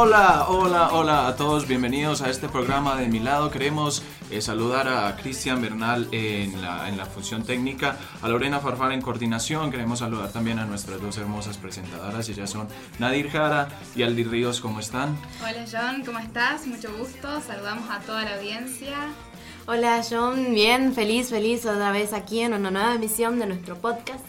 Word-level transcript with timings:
Hola, 0.00 0.46
hola, 0.46 0.92
hola 0.92 1.26
a 1.26 1.34
todos, 1.34 1.66
bienvenidos 1.66 2.22
a 2.22 2.30
este 2.30 2.48
programa 2.48 2.94
de 2.94 3.08
mi 3.08 3.18
lado. 3.18 3.50
Queremos 3.50 4.04
eh, 4.30 4.40
saludar 4.40 4.86
a 4.86 5.16
Cristian 5.16 5.60
Bernal 5.60 6.06
en 6.12 6.62
la, 6.62 6.88
en 6.88 6.96
la 6.96 7.04
función 7.04 7.42
técnica, 7.42 7.96
a 8.22 8.28
Lorena 8.28 8.60
Farfar 8.60 8.92
en 8.92 9.02
coordinación. 9.02 9.72
Queremos 9.72 9.98
saludar 9.98 10.30
también 10.30 10.60
a 10.60 10.66
nuestras 10.66 11.02
dos 11.02 11.18
hermosas 11.18 11.58
presentadoras, 11.58 12.28
ellas 12.28 12.48
son 12.48 12.68
Nadir 13.00 13.28
Jara 13.28 13.70
y 13.96 14.04
Aldi 14.04 14.22
Ríos. 14.22 14.60
¿Cómo 14.60 14.78
están? 14.78 15.18
Hola 15.40 15.64
John, 15.68 16.04
¿cómo 16.06 16.20
estás? 16.20 16.64
Mucho 16.68 16.96
gusto. 16.96 17.40
Saludamos 17.44 17.90
a 17.90 17.98
toda 17.98 18.22
la 18.22 18.36
audiencia. 18.36 18.94
Hola 19.66 20.00
John, 20.08 20.54
bien, 20.54 20.94
feliz, 20.94 21.30
feliz 21.30 21.66
otra 21.66 21.90
vez 21.90 22.12
aquí 22.12 22.42
en 22.42 22.54
una 22.54 22.70
nueva 22.70 22.94
emisión 22.94 23.40
de 23.40 23.46
nuestro 23.46 23.74
podcast. 23.74 24.24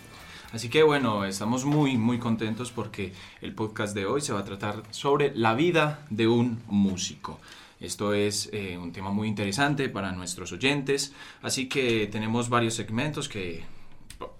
Así 0.51 0.69
que 0.69 0.81
bueno, 0.81 1.25
estamos 1.25 1.63
muy, 1.63 1.97
muy 1.97 2.17
contentos 2.17 2.71
porque 2.71 3.13
el 3.41 3.53
podcast 3.53 3.93
de 3.93 4.07
hoy 4.07 4.21
se 4.21 4.33
va 4.33 4.39
a 4.39 4.45
tratar 4.45 4.81
sobre 4.89 5.31
la 5.35 5.53
vida 5.53 6.05
de 6.09 6.27
un 6.27 6.59
músico. 6.67 7.39
Esto 7.79 8.13
es 8.13 8.49
eh, 8.51 8.77
un 8.77 8.91
tema 8.91 9.11
muy 9.11 9.27
interesante 9.27 9.89
para 9.89 10.11
nuestros 10.11 10.51
oyentes, 10.51 11.13
así 11.43 11.69
que 11.69 12.07
tenemos 12.07 12.49
varios 12.49 12.73
segmentos 12.73 13.29
que 13.29 13.63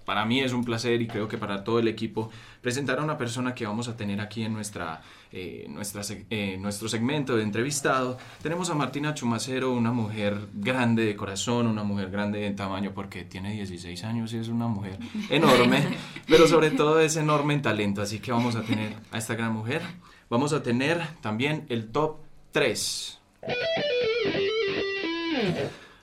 para 0.04 0.24
mí 0.24 0.40
es 0.40 0.52
un 0.52 0.64
placer 0.64 1.00
y 1.00 1.06
creo 1.06 1.28
que 1.28 1.38
para 1.38 1.62
todo 1.62 1.78
el 1.78 1.88
equipo 1.88 2.30
presentar 2.60 2.98
a 2.98 3.02
una 3.02 3.16
persona 3.16 3.54
que 3.54 3.66
vamos 3.66 3.88
a 3.88 3.96
tener 3.96 4.20
aquí 4.20 4.42
en 4.42 4.52
nuestra, 4.52 5.02
eh, 5.32 5.66
nuestra 5.68 6.02
eh, 6.30 6.56
nuestro 6.58 6.88
segmento 6.88 7.36
de 7.36 7.42
entrevistado. 7.42 8.18
Tenemos 8.42 8.70
a 8.70 8.74
Martina 8.74 9.14
Chumacero, 9.14 9.72
una 9.72 9.92
mujer 9.92 10.36
grande 10.54 11.04
de 11.04 11.16
corazón, 11.16 11.66
una 11.66 11.84
mujer 11.84 12.10
grande 12.10 12.40
de 12.40 12.50
tamaño 12.50 12.92
porque 12.92 13.24
tiene 13.24 13.52
16 13.52 14.04
años 14.04 14.32
y 14.32 14.38
es 14.38 14.48
una 14.48 14.66
mujer 14.66 14.98
enorme, 15.28 15.82
pero 16.28 16.46
sobre 16.46 16.70
todo 16.70 17.00
es 17.00 17.16
enorme 17.16 17.54
en 17.54 17.62
talento. 17.62 18.02
Así 18.02 18.18
que 18.18 18.32
vamos 18.32 18.56
a 18.56 18.62
tener 18.62 18.94
a 19.12 19.18
esta 19.18 19.34
gran 19.34 19.52
mujer. 19.52 19.82
Vamos 20.28 20.52
a 20.52 20.62
tener 20.62 21.00
también 21.20 21.66
el 21.68 21.90
top 21.90 22.18
3. 22.52 23.20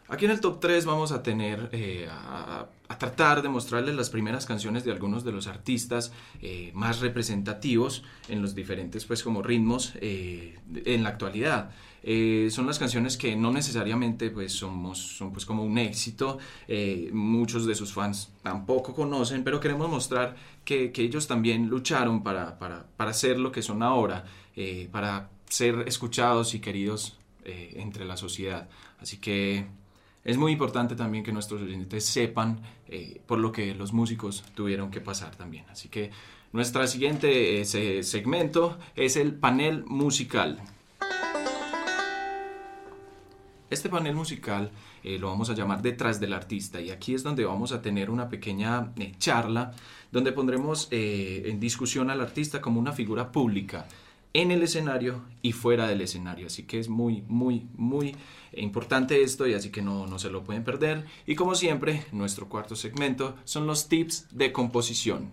Aquí 0.10 0.24
en 0.24 0.32
el 0.32 0.40
top 0.40 0.60
3 0.62 0.86
vamos 0.86 1.12
a 1.12 1.22
tener 1.22 1.70
eh, 1.74 2.08
a, 2.10 2.68
tratar 2.98 3.42
de 3.42 3.50
mostrarles 3.50 3.94
las 3.94 4.10
primeras 4.10 4.46
canciones 4.46 4.86
de 4.86 4.92
algunos 4.92 5.26
de 5.26 5.34
los 5.34 5.48
artistas 5.48 6.14
eh, 6.42 6.72
más 6.74 7.02
representativos 7.02 8.04
en 8.30 8.42
los 8.42 8.56
diferentes 8.56 9.06
pues 9.06 9.22
como 9.22 9.44
ritmos 9.44 9.94
eh, 9.96 10.58
en 10.86 11.04
la 11.04 11.10
actualidad. 11.10 11.72
son 12.50 12.66
las 12.66 12.80
canciones 12.80 13.18
que 13.18 13.36
no 13.36 13.52
necesariamente 13.52 14.30
pues 14.32 14.54
somos, 14.54 14.98
son 14.98 15.34
pues 15.34 15.46
como 15.46 15.64
un 15.64 15.78
éxito, 15.78 16.40
muchos 17.12 17.66
de 17.66 17.76
sus 17.76 17.92
fans 17.92 18.32
tampoco 18.42 18.96
conocen, 18.96 19.44
pero 19.44 19.60
queremos 19.60 19.90
mostrar 19.90 20.36
que, 20.64 20.94
que 20.94 21.04
ellos 21.04 21.28
también 21.28 21.68
lucharon 21.68 22.24
para, 22.24 22.58
para, 22.58 22.86
para, 22.96 23.14
ser 23.14 23.38
lo 23.38 23.52
que 23.52 23.62
son 23.62 23.84
ahora, 23.84 24.24
para 24.92 25.30
ser 25.50 25.84
escuchados 25.86 26.54
y 26.54 26.60
queridos 26.60 27.18
entre 27.46 28.06
la 28.06 28.16
sociedad. 28.16 28.70
Así 29.00 29.18
que 29.18 29.68
es 30.28 30.38
muy 30.38 30.52
importante 30.52 30.98
también 30.98 31.24
que 31.24 31.32
nuestros 31.32 31.62
oyentes 31.62 32.04
sepan 32.04 32.60
eh, 32.90 33.22
por 33.26 33.40
lo 33.40 33.54
que 33.54 33.74
los 33.74 33.94
músicos 33.94 34.44
tuvieron 34.56 34.92
que 34.92 35.00
pasar 35.00 35.34
también. 35.38 35.64
Así 35.70 35.88
que 35.88 36.12
nuestro 36.52 36.86
siguiente 36.86 37.62
eh, 37.62 38.04
segmento 38.04 38.78
es 38.98 39.16
el 39.16 39.34
panel 39.36 39.86
musical. 39.86 40.60
Este 43.70 43.88
panel 43.88 44.16
musical 44.16 44.70
eh, 45.02 45.18
lo 45.18 45.30
vamos 45.30 45.50
a 45.50 45.54
llamar 45.54 45.82
detrás 45.82 46.20
del 46.20 46.34
artista 46.34 46.82
y 46.82 46.92
aquí 46.92 47.14
es 47.14 47.24
donde 47.24 47.46
vamos 47.46 47.72
a 47.72 47.82
tener 47.82 48.10
una 48.10 48.28
pequeña 48.28 48.92
charla 49.20 49.72
donde 50.12 50.34
pondremos 50.34 50.90
en 50.92 51.58
discusión 51.62 52.10
al 52.10 52.20
artista 52.20 52.60
como 52.60 52.82
una 52.82 52.92
figura 52.92 53.32
pública 53.32 53.88
en 54.38 54.52
el 54.52 54.62
escenario 54.62 55.24
y 55.42 55.52
fuera 55.52 55.88
del 55.88 56.02
escenario. 56.02 56.46
Así 56.46 56.62
que 56.62 56.78
es 56.78 56.90
muy, 56.90 57.24
muy, 57.28 57.68
muy 57.76 58.16
importante 58.54 59.24
esto 59.24 59.48
y 59.48 59.56
así 59.56 59.72
que 59.72 59.82
no, 59.82 60.06
no 60.06 60.20
se 60.20 60.30
lo 60.30 60.44
pueden 60.44 60.64
perder. 60.64 61.06
Y 61.26 61.34
como 61.34 61.56
siempre, 61.56 62.06
nuestro 62.12 62.48
cuarto 62.48 62.76
segmento 62.76 63.36
son 63.46 63.66
los 63.66 63.90
tips 63.90 64.28
de 64.30 64.52
composición. 64.52 65.32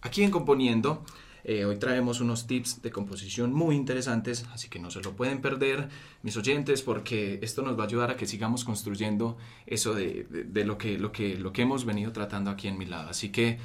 Aquí 0.00 0.22
en 0.22 0.30
Componiendo, 0.30 1.04
eh, 1.44 1.66
hoy 1.66 1.76
traemos 1.76 2.22
unos 2.22 2.46
tips 2.46 2.80
de 2.80 2.90
composición 2.90 3.52
muy 3.52 3.76
interesantes, 3.76 4.46
así 4.54 4.70
que 4.70 4.78
no 4.78 4.90
se 4.90 5.02
lo 5.02 5.14
pueden 5.14 5.42
perder, 5.42 5.90
mis 6.22 6.38
oyentes, 6.38 6.80
porque 6.80 7.38
esto 7.42 7.60
nos 7.60 7.78
va 7.78 7.82
a 7.82 7.86
ayudar 7.86 8.10
a 8.10 8.16
que 8.16 8.26
sigamos 8.26 8.64
construyendo 8.64 9.36
eso 9.66 9.92
de, 9.92 10.24
de 10.24 10.64
lo, 10.64 10.78
que, 10.78 10.96
lo, 10.96 11.12
que, 11.12 11.36
lo 11.36 11.52
que 11.52 11.62
hemos 11.62 11.84
venido 11.84 12.12
tratando 12.12 12.50
aquí 12.50 12.66
en 12.66 12.78
mi 12.78 12.86
lado. 12.86 13.10
Así 13.10 13.28
que 13.28 13.58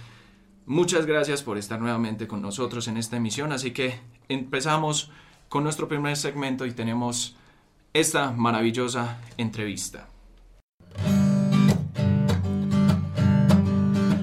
Muchas 0.65 1.05
gracias 1.05 1.43
por 1.43 1.57
estar 1.57 1.81
nuevamente 1.81 2.25
con 2.25 2.41
nosotros 2.41 2.87
en 2.87 2.95
esta 2.95 3.17
emisión, 3.17 3.51
así 3.51 3.71
que 3.71 3.99
empezamos 4.29 5.11
con 5.49 5.63
nuestro 5.63 5.89
primer 5.89 6.15
segmento 6.15 6.65
y 6.65 6.71
tenemos 6.71 7.35
esta 7.93 8.31
maravillosa 8.31 9.19
entrevista. 9.37 10.07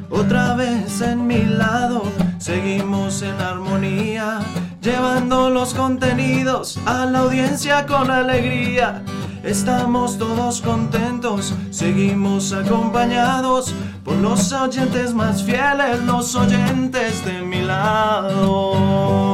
Otra 0.09 0.55
vez 0.55 1.03
en 1.03 1.27
mi 1.27 1.45
lado, 1.45 2.05
seguimos 2.39 3.21
en 3.21 3.39
armonía, 3.41 4.41
llevando 4.81 5.51
los 5.51 5.75
contenidos 5.75 6.79
a 6.87 7.05
la 7.05 7.21
audiencia 7.21 7.85
con 7.87 8.11
alegría. 8.11 9.05
Estamos 9.43 10.19
todos 10.19 10.61
contentos, 10.61 11.55
seguimos 11.71 12.53
acompañados 12.53 13.75
por 14.05 14.17
los 14.17 14.53
oyentes 14.53 15.15
más 15.15 15.43
fieles, 15.43 16.03
los 16.05 16.35
oyentes 16.35 17.25
de 17.25 17.43
mi 17.43 17.63
lado. 17.63 19.30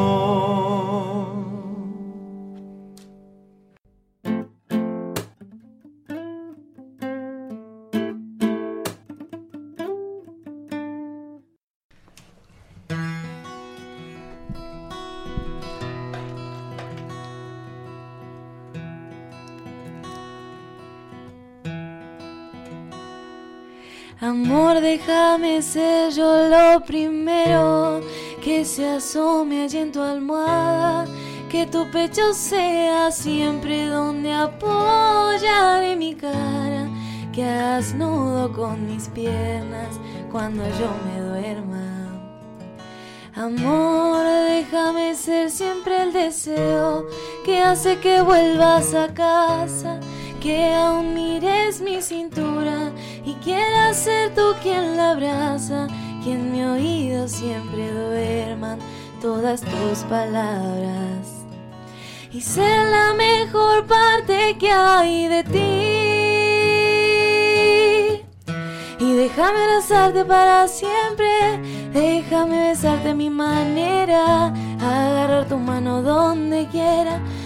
Déjame 24.96 25.60
ser 25.60 26.10
yo 26.10 26.48
lo 26.48 26.80
primero 26.80 28.00
que 28.42 28.64
se 28.64 28.88
asome 28.88 29.64
allí 29.64 29.78
en 29.78 29.92
tu 29.92 30.00
almohada, 30.00 31.04
que 31.50 31.66
tu 31.66 31.90
pecho 31.90 32.32
sea 32.32 33.10
siempre 33.10 33.86
donde 33.86 34.32
apoyaré 34.32 35.96
mi 35.96 36.14
cara, 36.14 36.88
que 37.30 37.44
hagas 37.44 37.94
nudo 37.94 38.50
con 38.52 38.86
mis 38.86 39.08
piernas 39.08 40.00
cuando 40.32 40.62
yo 40.80 40.90
me 41.06 41.20
duerma. 41.20 41.92
Amor, 43.34 44.24
déjame 44.48 45.14
ser 45.14 45.50
siempre 45.50 46.04
el 46.04 46.12
deseo 46.14 47.06
que 47.44 47.58
hace 47.58 47.98
que 47.98 48.22
vuelvas 48.22 48.94
a 48.94 49.12
casa 49.12 50.00
que 50.40 50.74
aún 50.74 51.14
mires 51.14 51.80
mi 51.80 52.00
cintura 52.00 52.92
y 53.24 53.34
quieras 53.34 53.96
ser 53.96 54.34
tú 54.34 54.54
quien 54.62 54.96
la 54.96 55.12
abraza, 55.12 55.86
que 56.22 56.32
en 56.32 56.52
mi 56.52 56.64
oído 56.64 57.28
siempre 57.28 57.92
duerman 57.92 58.78
todas 59.20 59.60
tus 59.60 59.98
palabras 60.08 61.44
y 62.32 62.40
ser 62.40 62.90
la 62.90 63.14
mejor 63.14 63.86
parte 63.86 64.56
que 64.58 64.70
hay 64.70 65.28
de 65.28 65.44
ti. 65.44 66.06
Déjame 69.28 69.58
abrazarte 69.58 70.24
para 70.24 70.68
siempre, 70.68 71.26
déjame 71.92 72.68
besarte 72.68 73.10
a 73.10 73.14
mi 73.14 73.28
manera, 73.28 74.54
agarrar 74.80 75.48
tu 75.48 75.58
mano 75.58 76.00
donde 76.00 76.68
quiera, 76.68 77.20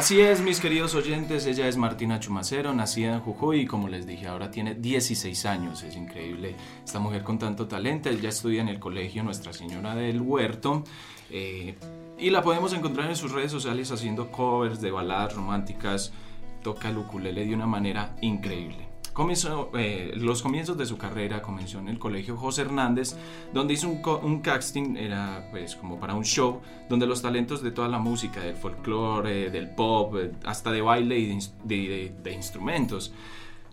Así 0.00 0.18
es, 0.18 0.40
mis 0.40 0.60
queridos 0.60 0.94
oyentes, 0.94 1.44
ella 1.44 1.68
es 1.68 1.76
Martina 1.76 2.18
Chumacero, 2.18 2.72
nacida 2.72 3.12
en 3.12 3.20
Jujuy 3.20 3.60
y 3.60 3.66
como 3.66 3.86
les 3.86 4.06
dije, 4.06 4.28
ahora 4.28 4.50
tiene 4.50 4.74
16 4.74 5.44
años, 5.44 5.82
es 5.82 5.94
increíble 5.94 6.56
esta 6.82 6.98
mujer 6.98 7.22
con 7.22 7.38
tanto 7.38 7.68
talento, 7.68 8.08
ella 8.08 8.30
estudia 8.30 8.62
en 8.62 8.68
el 8.70 8.78
colegio 8.78 9.22
Nuestra 9.22 9.52
Señora 9.52 9.94
del 9.94 10.22
Huerto 10.22 10.84
eh, 11.28 11.76
y 12.18 12.30
la 12.30 12.40
podemos 12.40 12.72
encontrar 12.72 13.10
en 13.10 13.16
sus 13.16 13.32
redes 13.32 13.52
sociales 13.52 13.92
haciendo 13.92 14.30
covers 14.32 14.80
de 14.80 14.90
baladas 14.90 15.34
románticas, 15.34 16.14
toca 16.62 16.88
el 16.88 16.96
ukulele 16.96 17.44
de 17.44 17.54
una 17.54 17.66
manera 17.66 18.16
increíble. 18.22 18.89
Comenzó, 19.24 19.68
eh, 19.74 20.12
los 20.16 20.40
comienzos 20.40 20.78
de 20.78 20.86
su 20.86 20.96
carrera 20.96 21.42
comenzó 21.42 21.78
en 21.78 21.88
el 21.88 21.98
colegio 21.98 22.38
José 22.38 22.62
Hernández, 22.62 23.14
donde 23.52 23.74
hizo 23.74 23.86
un, 23.90 24.00
un 24.22 24.40
casting, 24.40 24.96
era 24.96 25.46
pues 25.50 25.76
como 25.76 26.00
para 26.00 26.14
un 26.14 26.24
show, 26.24 26.62
donde 26.88 27.06
los 27.06 27.20
talentos 27.20 27.60
de 27.62 27.70
toda 27.70 27.88
la 27.88 27.98
música, 27.98 28.40
del 28.40 28.56
folclore, 28.56 29.50
del 29.50 29.68
pop, 29.74 30.14
hasta 30.46 30.72
de 30.72 30.80
baile 30.80 31.18
y 31.18 31.26
de- 31.26 31.44
de- 31.64 32.14
de 32.22 32.32
instrumentos. 32.32 33.12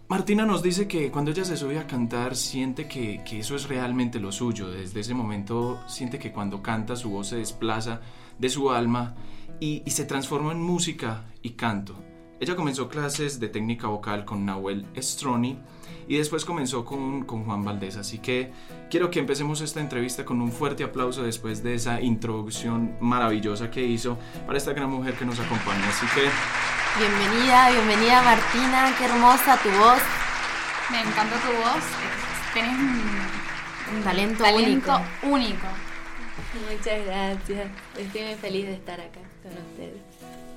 Martina 0.09 0.45
nos 0.45 0.61
dice 0.61 0.85
que 0.85 1.11
cuando 1.11 1.31
ella 1.31 1.45
se 1.45 1.55
sube 1.55 1.79
a 1.79 1.87
cantar 1.87 2.35
siente 2.35 2.89
que, 2.89 3.23
que 3.23 3.39
eso 3.39 3.55
es 3.55 3.69
realmente 3.69 4.19
lo 4.19 4.33
suyo. 4.33 4.69
Desde 4.69 4.99
ese 4.99 5.13
momento 5.13 5.81
siente 5.87 6.19
que 6.19 6.33
cuando 6.33 6.61
canta 6.61 6.97
su 6.97 7.09
voz 7.09 7.27
se 7.27 7.37
desplaza 7.37 8.01
de 8.37 8.49
su 8.49 8.69
alma 8.69 9.15
y, 9.61 9.81
y 9.85 9.91
se 9.91 10.03
transforma 10.03 10.51
en 10.51 10.61
música 10.61 11.23
y 11.41 11.51
canto. 11.51 11.95
Ella 12.39 12.55
comenzó 12.55 12.87
clases 12.87 13.39
de 13.39 13.49
técnica 13.49 13.87
vocal 13.87 14.25
con 14.25 14.45
Nahuel 14.45 14.85
Stroni 14.97 15.59
y 16.07 16.17
después 16.17 16.45
comenzó 16.45 16.85
con, 16.85 17.23
con 17.25 17.45
Juan 17.45 17.63
Valdés. 17.63 17.97
Así 17.97 18.19
que 18.19 18.51
quiero 18.89 19.09
que 19.09 19.19
empecemos 19.19 19.61
esta 19.61 19.81
entrevista 19.81 20.23
con 20.23 20.41
un 20.41 20.51
fuerte 20.51 20.83
aplauso 20.83 21.23
después 21.23 21.63
de 21.63 21.73
esa 21.75 22.01
introducción 22.01 22.95
maravillosa 22.99 23.71
que 23.71 23.83
hizo 23.83 24.17
para 24.45 24.57
esta 24.57 24.73
gran 24.73 24.89
mujer 24.89 25.15
que 25.15 25.25
nos 25.25 25.39
acompaña. 25.39 25.87
Así 25.89 26.05
que 26.13 26.29
Bienvenida, 26.99 27.69
bienvenida 27.69 28.21
Martina, 28.23 28.95
qué 28.97 29.05
hermosa 29.05 29.59
tu 29.61 29.69
voz, 29.69 29.99
Me 30.89 31.01
encantó 31.01 31.35
tu 31.35 31.51
voz. 31.57 31.83
Tenés 32.53 32.79
un 32.79 33.47
un 33.93 34.03
talento, 34.03 34.43
talento 34.43 34.67
único. 34.67 35.01
único. 35.23 35.67
Muchas 36.69 37.05
gracias. 37.05 37.69
Estoy 37.97 38.21
muy 38.21 38.35
feliz 38.35 38.65
de 38.65 38.73
estar 38.73 38.99
acá 38.99 39.21
con 39.41 39.51
ustedes. 39.51 40.06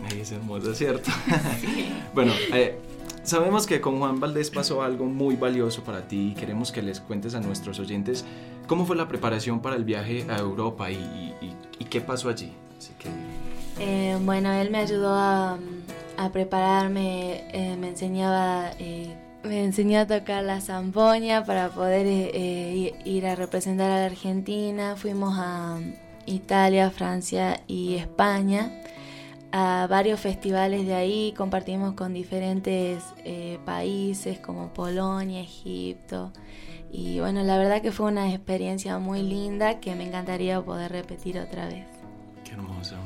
Ay, 0.09 0.21
es 0.21 0.33
hermosa, 0.33 0.75
¿cierto? 0.75 1.11
bueno, 2.15 2.33
eh, 2.55 2.79
sabemos 3.23 3.67
que 3.67 3.81
con 3.81 3.99
Juan 3.99 4.21
Valdés 4.21 4.51
pasó 4.51 4.83
algo 4.83 5.07
muy 5.07 5.37
valioso 5.37 5.83
para 5.85 6.07
ti 6.09 6.33
y 6.33 6.35
queremos 6.35 6.73
que 6.73 6.83
les 6.83 7.01
cuentes 7.01 7.35
a 7.35 7.41
nuestros 7.41 7.79
oyentes 7.79 8.25
cómo 8.67 8.87
fue 8.87 8.97
la 8.97 9.09
preparación 9.09 9.61
para 9.61 9.77
el 9.77 9.85
viaje 9.85 10.25
a 10.29 10.39
Europa 10.39 10.91
y, 10.91 10.95
y- 11.41 11.55
y- 11.79 11.85
qué 11.85 12.01
pasó 12.01 12.29
allí. 12.29 12.53
Así 12.79 12.93
que, 12.99 13.09
Eh, 13.83 14.17
bueno, 14.23 14.53
él 14.53 14.71
me 14.71 14.79
ayudó 14.79 15.15
a, 15.15 15.59
a 16.19 16.29
prepararme, 16.33 17.45
eh, 17.53 17.77
me 17.79 17.89
enseñaba, 17.89 18.71
eh, 18.79 19.15
me 19.43 19.65
enseñó 19.65 20.01
a 20.01 20.07
tocar 20.07 20.45
la 20.45 20.61
zampoña 20.61 21.45
para 21.45 21.71
poder 21.71 22.07
eh, 22.07 22.31
eh, 22.35 22.95
ir 23.05 23.27
a 23.27 23.35
representar 23.35 23.91
a 23.91 24.01
la 24.01 24.07
Argentina. 24.07 24.97
Fuimos 24.97 25.35
a 25.39 25.79
Italia, 26.27 26.91
Francia 26.91 27.61
y 27.67 27.95
España 27.97 28.71
a 29.53 29.87
varios 29.89 30.21
festivales 30.21 30.87
de 30.87 30.95
ahí, 30.95 31.35
compartimos 31.37 31.95
con 31.95 32.15
diferentes 32.15 33.03
eh, 33.25 33.59
países 33.65 34.39
como 34.39 34.73
Polonia, 34.73 35.41
Egipto. 35.41 36.33
Y 36.93 37.21
bueno, 37.21 37.43
la 37.43 37.59
verdad 37.59 37.83
que 37.83 37.93
fue 37.93 38.07
una 38.07 38.33
experiencia 38.33 38.99
muy 38.99 39.23
linda 39.23 39.81
que 39.81 39.95
me 39.95 40.07
encantaría 40.07 40.61
poder 40.61 40.93
repetir 40.93 41.39
otra 41.39 41.67
vez. 41.67 41.87
qué 42.45 42.53
hermoso. 42.53 42.97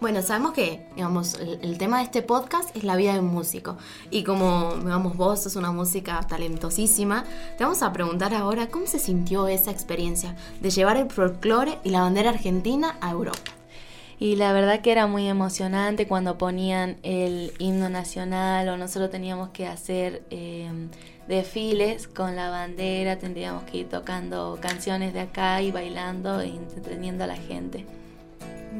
Bueno, 0.00 0.22
sabemos 0.22 0.52
que, 0.52 0.86
digamos, 0.94 1.34
el, 1.34 1.58
el 1.60 1.76
tema 1.76 1.98
de 1.98 2.04
este 2.04 2.22
podcast 2.22 2.76
es 2.76 2.84
la 2.84 2.94
vida 2.94 3.14
de 3.14 3.18
un 3.18 3.26
músico. 3.26 3.78
Y 4.12 4.22
como, 4.22 4.76
digamos, 4.76 5.16
vos 5.16 5.42
sos 5.42 5.56
una 5.56 5.72
música 5.72 6.20
talentosísima, 6.20 7.24
te 7.56 7.64
vamos 7.64 7.82
a 7.82 7.92
preguntar 7.92 8.32
ahora 8.32 8.68
cómo 8.68 8.86
se 8.86 9.00
sintió 9.00 9.48
esa 9.48 9.72
experiencia 9.72 10.36
de 10.60 10.70
llevar 10.70 10.98
el 10.98 11.10
folclore 11.10 11.78
y 11.82 11.90
la 11.90 12.02
bandera 12.02 12.30
argentina 12.30 12.96
a 13.00 13.10
Europa. 13.10 13.57
Y 14.20 14.34
la 14.34 14.52
verdad 14.52 14.80
que 14.80 14.90
era 14.90 15.06
muy 15.06 15.28
emocionante 15.28 16.08
cuando 16.08 16.38
ponían 16.38 16.96
el 17.04 17.52
himno 17.58 17.88
nacional 17.88 18.68
o 18.68 18.76
nosotros 18.76 19.10
teníamos 19.10 19.50
que 19.50 19.66
hacer 19.66 20.22
eh, 20.30 20.68
desfiles 21.28 22.08
con 22.08 22.34
la 22.34 22.50
bandera, 22.50 23.18
tendríamos 23.18 23.62
que 23.64 23.78
ir 23.78 23.88
tocando 23.88 24.58
canciones 24.60 25.12
de 25.12 25.20
acá 25.20 25.62
y 25.62 25.70
bailando 25.70 26.40
e 26.40 26.48
entreteniendo 26.48 27.24
a 27.24 27.26
la 27.28 27.36
gente. 27.36 27.86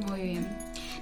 Muy 0.09 0.23
bien. 0.23 0.49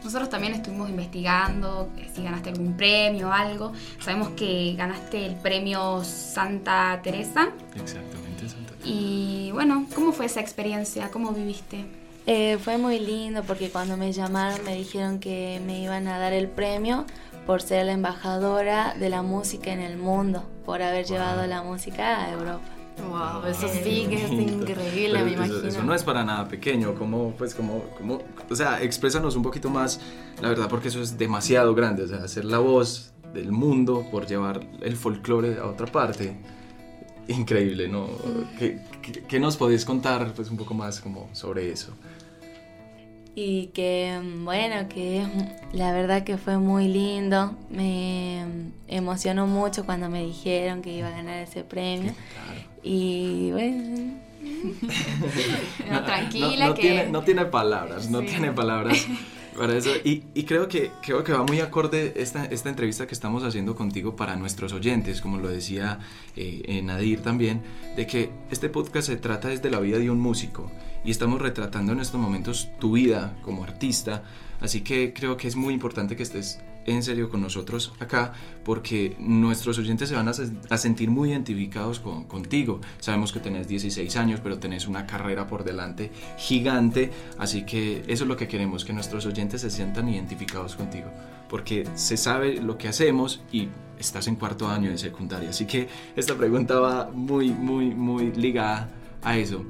Nosotros 0.05 0.29
también 0.29 0.55
estuvimos 0.55 0.91
investigando 0.91 1.89
si 2.15 2.23
ganaste 2.23 2.51
algún 2.51 2.77
premio 2.77 3.29
o 3.29 3.33
algo. 3.33 3.73
Sabemos 4.01 4.31
que 4.31 4.75
ganaste 4.77 5.25
el 5.25 5.35
premio 5.37 6.05
Santa 6.05 7.01
Teresa. 7.03 7.49
Exactamente, 7.75 8.49
Santa. 8.49 8.75
Y 8.85 9.51
bueno, 9.53 9.87
¿cómo 9.95 10.13
fue 10.13 10.27
esa 10.27 10.41
experiencia? 10.41 11.11
¿Cómo 11.11 11.33
viviste? 11.33 11.87
Eh, 12.27 12.59
fue 12.59 12.77
muy 12.77 12.99
lindo 12.99 13.43
porque 13.45 13.71
cuando 13.71 13.97
me 13.97 14.13
llamaron 14.13 14.65
me 14.65 14.75
dijeron 14.75 15.21
que 15.21 15.61
me 15.65 15.81
iban 15.81 16.09
a 16.09 16.19
dar 16.19 16.33
el 16.33 16.49
premio 16.49 17.05
por 17.47 17.63
ser 17.63 17.87
la 17.87 17.93
embajadora 17.93 18.95
de 18.99 19.09
la 19.09 19.23
música 19.23 19.73
en 19.73 19.81
el 19.81 19.97
mundo, 19.97 20.43
por 20.65 20.83
haber 20.83 21.07
llevado 21.07 21.47
la 21.47 21.63
música 21.63 22.25
a 22.25 22.33
Europa. 22.33 22.65
Wow, 23.09 23.49
eso 23.49 23.69
sí 23.69 24.07
que 24.09 24.25
es 24.25 24.31
increíble, 24.33 25.11
Pero 25.13 25.25
me 25.27 25.33
eso- 25.35 25.45
imagino. 25.45 25.69
Eso, 25.69 25.83
no 25.85 25.95
es 25.95 26.03
para 26.03 26.25
nada 26.25 26.49
pequeño, 26.49 26.95
como, 26.97 27.33
pues, 27.33 27.55
como, 27.55 27.83
como, 27.97 28.19
o 28.51 28.57
sea, 28.57 28.83
exprésanos 28.83 29.37
un 29.37 29.43
poquito 29.43 29.71
más, 29.71 30.01
la 30.41 30.49
verdad, 30.49 30.67
porque 30.69 30.89
eso 30.89 31.01
es 31.01 31.17
demasiado 31.17 31.75
grande, 31.75 32.03
o 32.05 32.09
sea, 32.09 32.27
ser 32.27 32.47
la 32.47 32.59
voz 32.59 33.13
del 33.35 33.53
mundo 33.53 34.05
por 34.11 34.27
llevar 34.27 34.67
el 34.81 34.97
folclore 34.97 35.59
a 35.61 35.67
otra 35.67 35.87
parte. 35.87 36.37
Increíble, 37.29 37.89
¿no? 37.89 38.09
¿Qué, 38.59 38.79
qué, 39.03 39.13
qué 39.27 39.41
nos 39.41 39.57
podéis 39.57 39.85
contar, 39.85 40.33
pues, 40.35 40.51
un 40.51 40.57
poco 40.57 40.75
más 40.75 41.01
como 41.01 41.29
sobre 41.33 41.71
eso? 41.73 41.93
Y 43.35 43.67
que, 43.75 44.19
bueno, 44.45 44.89
que 44.89 45.27
la 45.73 45.93
verdad 45.93 46.25
que 46.25 46.39
fue 46.39 46.57
muy 46.57 46.89
lindo. 46.89 47.55
Me 47.71 48.45
emocionó 48.89 49.47
mucho 49.47 49.85
cuando 49.85 50.09
me 50.09 50.25
dijeron 50.25 50.81
que 50.81 50.97
iba 50.97 51.09
a 51.09 51.11
ganar 51.11 51.43
ese 51.43 51.63
premio. 51.63 52.13
Claro. 52.33 52.61
Y 52.83 53.51
bueno, 53.53 54.15
No, 55.91 56.05
tranquila, 56.05 56.65
no, 56.65 56.69
no 56.71 56.75
que. 56.75 56.81
tiene, 56.83 57.07
no 57.11 57.23
tiene 57.23 57.45
palabras, 57.47 58.09
no 58.11 58.21
Sí. 58.21 58.27
tiene 58.29 58.53
palabras 58.53 59.07
para 59.57 59.77
eso. 59.77 59.91
Y, 60.05 60.25
y 60.35 60.45
creo, 60.45 60.69
que, 60.69 60.91
creo 61.03 61.25
que 61.25 61.33
va 61.33 61.43
muy 61.43 61.61
acorde 61.61 62.13
esta, 62.17 62.45
esta 62.45 62.69
entrevista 62.69 63.07
que 63.07 63.15
estamos 63.15 63.43
haciendo 63.45 63.75
contigo 63.75 64.17
para 64.17 64.37
nuestros 64.37 64.73
oyentes, 64.73 65.21
como 65.21 65.39
lo 65.39 65.49
decía 65.49 65.99
eh, 66.37 66.81
Nadir 66.83 67.21
también, 67.23 67.63
de 67.97 68.07
que 68.07 68.31
este 68.51 68.69
podcast 68.69 69.09
se 69.09 69.17
trata 69.17 69.49
desde 69.49 69.71
la 69.71 69.81
vida 69.81 69.99
de 69.99 70.11
un 70.11 70.21
músico 70.21 70.71
y 71.05 71.11
estamos 71.11 71.41
retratando 71.41 71.93
en 71.93 72.01
estos 72.01 72.21
momentos 72.21 72.69
tu 72.79 72.93
vida 72.93 73.37
como 73.43 73.65
artista. 73.65 74.23
Así 74.61 74.83
que 74.83 75.13
creo 75.13 75.37
que 75.37 75.49
es 75.49 75.57
muy 75.57 75.75
importante 75.75 76.17
que 76.17 76.23
estés 76.23 76.61
en 76.87 77.03
serio 77.03 77.29
con 77.29 77.41
nosotros 77.41 77.93
acá 78.01 78.33
porque 78.65 79.17
nuestros 79.19 79.79
oyentes 79.79 80.09
se 80.09 80.15
van 80.15 80.29
a, 80.29 80.33
se- 80.33 80.51
a 80.71 80.77
sentir 80.79 81.11
muy 81.11 81.31
identificados 81.31 82.01
con- 82.01 82.25
contigo. 82.25 82.81
Sabemos 83.01 83.33
que 83.33 83.41
tenés 83.41 83.69
16 83.69 84.17
años, 84.17 84.41
pero 84.43 84.59
tenés 84.59 84.87
una 84.87 85.07
carrera 85.07 85.47
por 85.47 85.65
delante 85.65 86.11
gigante, 86.39 87.11
así 87.39 87.65
que 87.65 88.03
eso 88.07 88.25
es 88.25 88.29
lo 88.29 88.37
que 88.37 88.49
queremos, 88.49 88.85
que 88.85 88.93
nuestros 88.93 89.27
oyentes 89.27 89.61
se 89.61 89.71
sientan 89.71 90.09
identificados 90.09 90.77
contigo, 90.77 91.07
porque 91.49 91.87
se 91.95 92.17
sabe 92.17 92.61
lo 92.61 92.79
que 92.79 92.89
hacemos 92.89 93.43
y 93.53 93.69
estás 93.99 94.27
en 94.29 94.37
cuarto 94.37 94.69
año 94.69 94.91
de 94.91 94.99
secundaria, 94.99 95.51
así 95.51 95.67
que 95.67 95.89
esta 96.17 96.37
pregunta 96.37 96.79
va 96.81 97.11
muy, 97.13 97.51
muy, 97.51 97.95
muy 97.95 98.33
ligada 98.33 98.91
a 99.23 99.37
eso. 99.39 99.65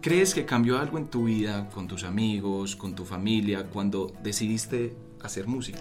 ¿Crees 0.00 0.34
que 0.34 0.44
cambió 0.44 0.78
algo 0.78 0.98
en 0.98 1.06
tu 1.06 1.24
vida, 1.24 1.68
con 1.70 1.88
tus 1.88 2.04
amigos, 2.04 2.76
con 2.76 2.94
tu 2.94 3.04
familia, 3.06 3.64
cuando 3.72 4.12
decidiste 4.22 4.94
hacer 5.22 5.46
música? 5.46 5.80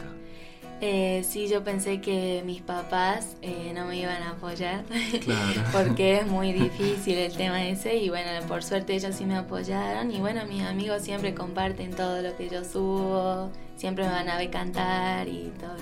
Eh, 0.86 1.24
sí, 1.24 1.48
yo 1.48 1.64
pensé 1.64 2.02
que 2.02 2.44
mis 2.46 2.62
papás 2.62 3.38
eh, 3.42 3.72
no 3.74 3.86
me 3.86 3.98
iban 3.98 4.22
a 4.22 4.32
apoyar, 4.32 4.84
Claro. 5.24 5.62
porque 5.72 6.18
es 6.20 6.28
muy 6.28 6.52
difícil 6.52 7.18
el 7.20 7.32
tema 7.32 7.64
ese 7.66 7.96
y 7.96 8.10
bueno, 8.10 8.30
por 8.50 8.64
suerte 8.66 8.94
ellos 8.94 9.16
sí 9.16 9.24
me 9.24 9.38
apoyaron 9.38 10.12
y 10.12 10.20
bueno, 10.20 10.46
mis 10.46 10.62
amigos 10.64 11.02
siempre 11.04 11.34
comparten 11.34 11.92
todo 11.92 12.22
lo 12.22 12.36
que 12.36 12.50
yo 12.50 12.66
subo, 12.66 13.50
siempre 13.76 14.04
me 14.06 14.12
van 14.12 14.30
a 14.30 14.38
ver 14.38 14.50
cantar 14.50 15.28
y 15.28 15.52
todo. 15.60 15.76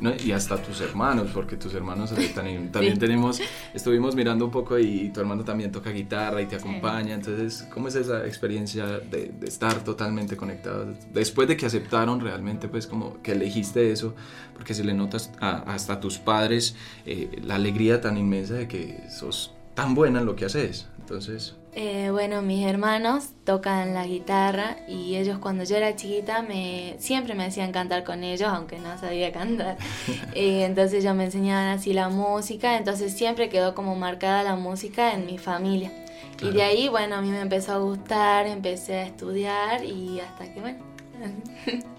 No, 0.00 0.12
y 0.24 0.32
hasta 0.32 0.60
tus 0.60 0.80
hermanos, 0.80 1.30
porque 1.32 1.56
tus 1.56 1.74
hermanos 1.74 2.12
también, 2.34 2.72
también 2.72 2.94
Sí. 2.94 3.00
tenemos, 3.00 3.40
estuvimos 3.72 4.16
mirando 4.16 4.44
un 4.44 4.50
poco 4.50 4.78
y 4.78 5.10
tu 5.10 5.20
hermano 5.20 5.44
también 5.44 5.70
toca 5.70 5.90
guitarra 5.90 6.42
y 6.42 6.46
te 6.46 6.56
acompaña, 6.56 7.14
entonces, 7.14 7.68
¿cómo 7.72 7.86
es 7.88 7.94
esa 7.94 8.26
experiencia 8.26 8.86
de, 8.86 9.32
de 9.38 9.46
estar 9.46 9.84
totalmente 9.84 10.36
conectados? 10.36 10.96
Después 11.12 11.46
de 11.46 11.56
que 11.56 11.66
aceptaron 11.66 12.20
realmente, 12.20 12.66
pues 12.68 12.86
como 12.88 13.22
que 13.22 13.32
elegiste 13.32 13.92
eso, 13.92 14.14
porque 14.54 14.74
se 14.74 14.82
le 14.82 14.92
notas 14.94 15.30
a- 15.40 15.58
hasta 15.72 15.94
a 15.94 16.00
tus 16.00 16.18
padres 16.18 16.74
eh, 17.06 17.40
la 17.44 17.54
alegría 17.54 18.00
tan 18.00 18.16
inmensa 18.16 18.54
de 18.54 18.66
que 18.68 19.04
sos 19.08 19.52
tan 19.74 19.94
buena 19.94 20.18
en 20.20 20.26
lo 20.26 20.34
que 20.36 20.46
haces, 20.46 20.88
entonces... 20.98 21.54
Eh, 21.74 22.10
bueno, 22.10 22.42
mis 22.42 22.66
hermanos 22.66 23.30
tocan 23.44 23.94
la 23.94 24.06
guitarra 24.06 24.76
y 24.88 25.16
ellos 25.16 25.38
cuando 25.38 25.64
yo 25.64 25.76
era 25.76 25.96
chiquita 25.96 26.42
me 26.42 26.96
siempre 26.98 27.34
me 27.34 27.46
hacían 27.46 27.72
cantar 27.72 28.04
con 28.04 28.24
ellos, 28.24 28.50
aunque 28.50 28.78
no 28.78 28.98
sabía 28.98 29.32
cantar. 29.32 29.78
Eh, 30.34 30.64
entonces 30.64 31.02
ellos 31.02 31.14
me 31.14 31.24
enseñaban 31.24 31.68
así 31.68 31.92
la 31.92 32.08
música, 32.08 32.76
entonces 32.76 33.12
siempre 33.12 33.48
quedó 33.48 33.74
como 33.74 33.96
marcada 33.96 34.42
la 34.42 34.56
música 34.56 35.12
en 35.12 35.26
mi 35.26 35.38
familia. 35.38 35.92
Y 36.40 36.50
de 36.50 36.62
ahí, 36.62 36.88
bueno, 36.88 37.16
a 37.16 37.20
mí 37.22 37.30
me 37.30 37.40
empezó 37.40 37.72
a 37.72 37.78
gustar, 37.78 38.46
empecé 38.46 38.94
a 38.96 39.06
estudiar 39.06 39.84
y 39.84 40.20
hasta 40.20 40.52
que, 40.52 40.60
bueno, 40.60 40.78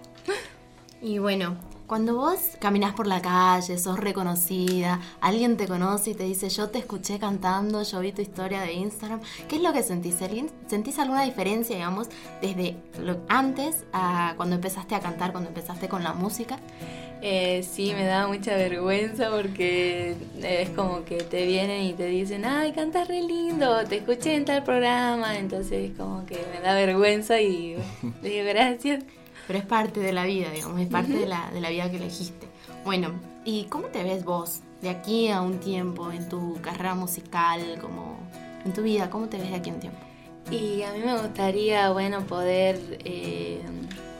Y 1.01 1.17
bueno, 1.19 1.57
cuando 1.87 2.15
vos 2.15 2.39
caminás 2.59 2.93
por 2.93 3.07
la 3.07 3.21
calle, 3.21 3.77
sos 3.77 3.99
reconocida, 3.99 4.99
alguien 5.21 5.57
te 5.57 5.67
conoce 5.67 6.11
y 6.11 6.13
te 6.15 6.23
dice 6.23 6.49
yo 6.49 6.69
te 6.69 6.79
escuché 6.79 7.19
cantando, 7.19 7.83
yo 7.83 7.99
vi 7.99 8.11
tu 8.11 8.21
historia 8.21 8.61
de 8.61 8.73
Instagram, 8.73 9.19
¿qué 9.47 9.57
es 9.57 9.61
lo 9.61 9.73
que 9.73 9.83
sentís? 9.83 10.21
¿Alguien- 10.21 10.49
¿Sentís 10.67 10.97
alguna 10.99 11.23
diferencia, 11.23 11.75
digamos, 11.75 12.07
desde 12.41 12.77
lo- 13.01 13.17
antes 13.27 13.83
a 13.93 14.33
cuando 14.37 14.55
empezaste 14.55 14.95
a 14.95 14.99
cantar, 15.01 15.31
cuando 15.31 15.49
empezaste 15.49 15.87
con 15.89 16.03
la 16.03 16.13
música? 16.13 16.57
Eh, 17.21 17.63
sí, 17.69 17.93
me 17.93 18.03
da 18.05 18.27
mucha 18.27 18.55
vergüenza 18.55 19.29
porque 19.29 20.15
es 20.41 20.69
como 20.71 21.05
que 21.05 21.17
te 21.23 21.45
vienen 21.45 21.83
y 21.83 21.93
te 21.93 22.05
dicen, 22.07 22.43
ay, 22.43 22.73
cantas 22.73 23.07
re 23.07 23.21
lindo, 23.21 23.83
te 23.85 23.97
escuché 23.97 24.35
en 24.35 24.43
tal 24.45 24.63
programa, 24.63 25.37
entonces 25.37 25.91
como 25.97 26.25
que 26.25 26.37
me 26.53 26.59
da 26.59 26.73
vergüenza 26.75 27.39
y 27.39 27.77
le 28.21 28.29
digo 28.29 28.45
gracias. 28.49 29.03
Pero 29.47 29.59
es 29.59 29.65
parte 29.65 29.99
de 29.99 30.13
la 30.13 30.23
vida, 30.23 30.49
digamos, 30.51 30.79
es 30.79 30.87
parte 30.87 31.13
de, 31.13 31.25
la, 31.25 31.49
de 31.51 31.61
la 31.61 31.69
vida 31.69 31.89
que 31.89 31.97
elegiste. 31.97 32.47
Bueno, 32.85 33.11
¿y 33.45 33.65
cómo 33.65 33.87
te 33.87 34.03
ves 34.03 34.23
vos 34.23 34.61
de 34.81 34.89
aquí 34.89 35.29
a 35.29 35.41
un 35.41 35.59
tiempo 35.59 36.11
en 36.11 36.29
tu 36.29 36.59
carrera 36.61 36.95
musical, 36.95 37.77
como 37.81 38.17
en 38.65 38.73
tu 38.73 38.83
vida? 38.83 39.09
¿Cómo 39.09 39.27
te 39.27 39.37
ves 39.37 39.49
de 39.49 39.55
aquí 39.55 39.69
a 39.69 39.73
un 39.73 39.79
tiempo? 39.79 39.99
Y 40.51 40.83
a 40.83 40.93
mí 40.93 40.99
me 41.03 41.17
gustaría, 41.17 41.91
bueno, 41.91 42.21
poder 42.21 42.99
eh, 43.05 43.61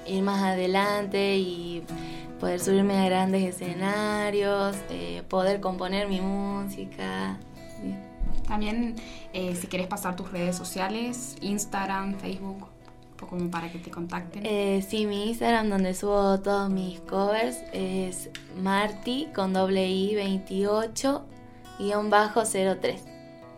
ir 0.07 0.23
más 0.23 0.41
adelante 0.41 1.37
y 1.37 1.83
poder 2.39 2.59
subirme 2.59 2.97
a 2.97 3.05
grandes 3.05 3.55
escenarios, 3.55 4.75
eh, 4.89 5.23
poder 5.29 5.59
componer 5.59 6.07
mi 6.07 6.21
música. 6.21 7.37
También, 8.47 8.95
eh, 9.31 9.55
si 9.55 9.67
querés 9.67 9.87
pasar 9.87 10.15
tus 10.15 10.31
redes 10.31 10.55
sociales, 10.55 11.35
Instagram, 11.41 12.15
Facebook, 12.15 12.67
poco 13.23 13.37
como 13.37 13.49
para 13.49 13.71
que 13.71 13.79
te 13.79 13.91
contacten. 13.91 14.45
Eh, 14.45 14.85
sí, 14.87 15.05
mi 15.05 15.29
Instagram 15.29 15.69
donde 15.69 15.93
subo 15.93 16.39
todos 16.39 16.69
mis 16.69 16.99
covers 17.01 17.57
es 17.71 18.29
Marty 18.61 19.27
con 19.33 19.53
doble 19.53 19.89
I 19.89 20.15
28 20.15 21.25
guion 21.79 22.09
bajo 22.09 22.43
03. 22.43 23.03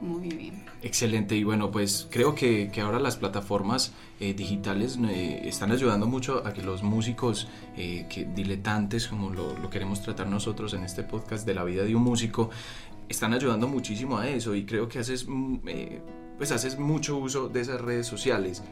Muy 0.02 0.30
bien. 0.30 0.66
Excelente, 0.82 1.36
y 1.36 1.44
bueno, 1.44 1.72
pues 1.72 2.08
creo 2.12 2.36
que, 2.36 2.70
que 2.72 2.82
ahora 2.82 3.00
las 3.00 3.16
plataformas 3.16 3.94
eh, 4.20 4.36
digitales 4.36 5.00
eh, 5.10 5.42
están 5.46 5.72
ayudando 5.72 6.06
mucho 6.06 6.46
a 6.46 6.54
que 6.54 6.62
los 6.62 6.84
músicos 6.84 7.48
eh, 7.76 8.06
que 8.08 8.26
diletantes, 8.26 9.08
como 9.08 9.32
lo, 9.32 9.58
lo 9.58 9.70
queremos 9.72 10.04
tratar 10.04 10.28
nosotros 10.28 10.76
en 10.76 10.84
este 10.84 11.02
podcast 11.02 11.46
de 11.48 11.56
la 11.56 11.64
vida 11.64 11.84
de 11.84 11.96
un 11.96 12.04
músico, 12.04 12.52
están 13.10 13.34
ayudando 13.34 13.68
muchísimo 13.68 14.18
a 14.18 14.28
eso 14.28 14.56
y 14.56 14.66
creo 14.66 14.88
que 14.88 15.00
haces, 15.00 15.26
mm, 15.28 15.56
eh, 15.68 16.02
pues 16.38 16.52
haces 16.52 16.78
mucho 16.78 17.18
uso 17.18 17.50
de 17.50 17.62
esas 17.62 17.82
redes 17.82 18.08
sociales. 18.08 18.64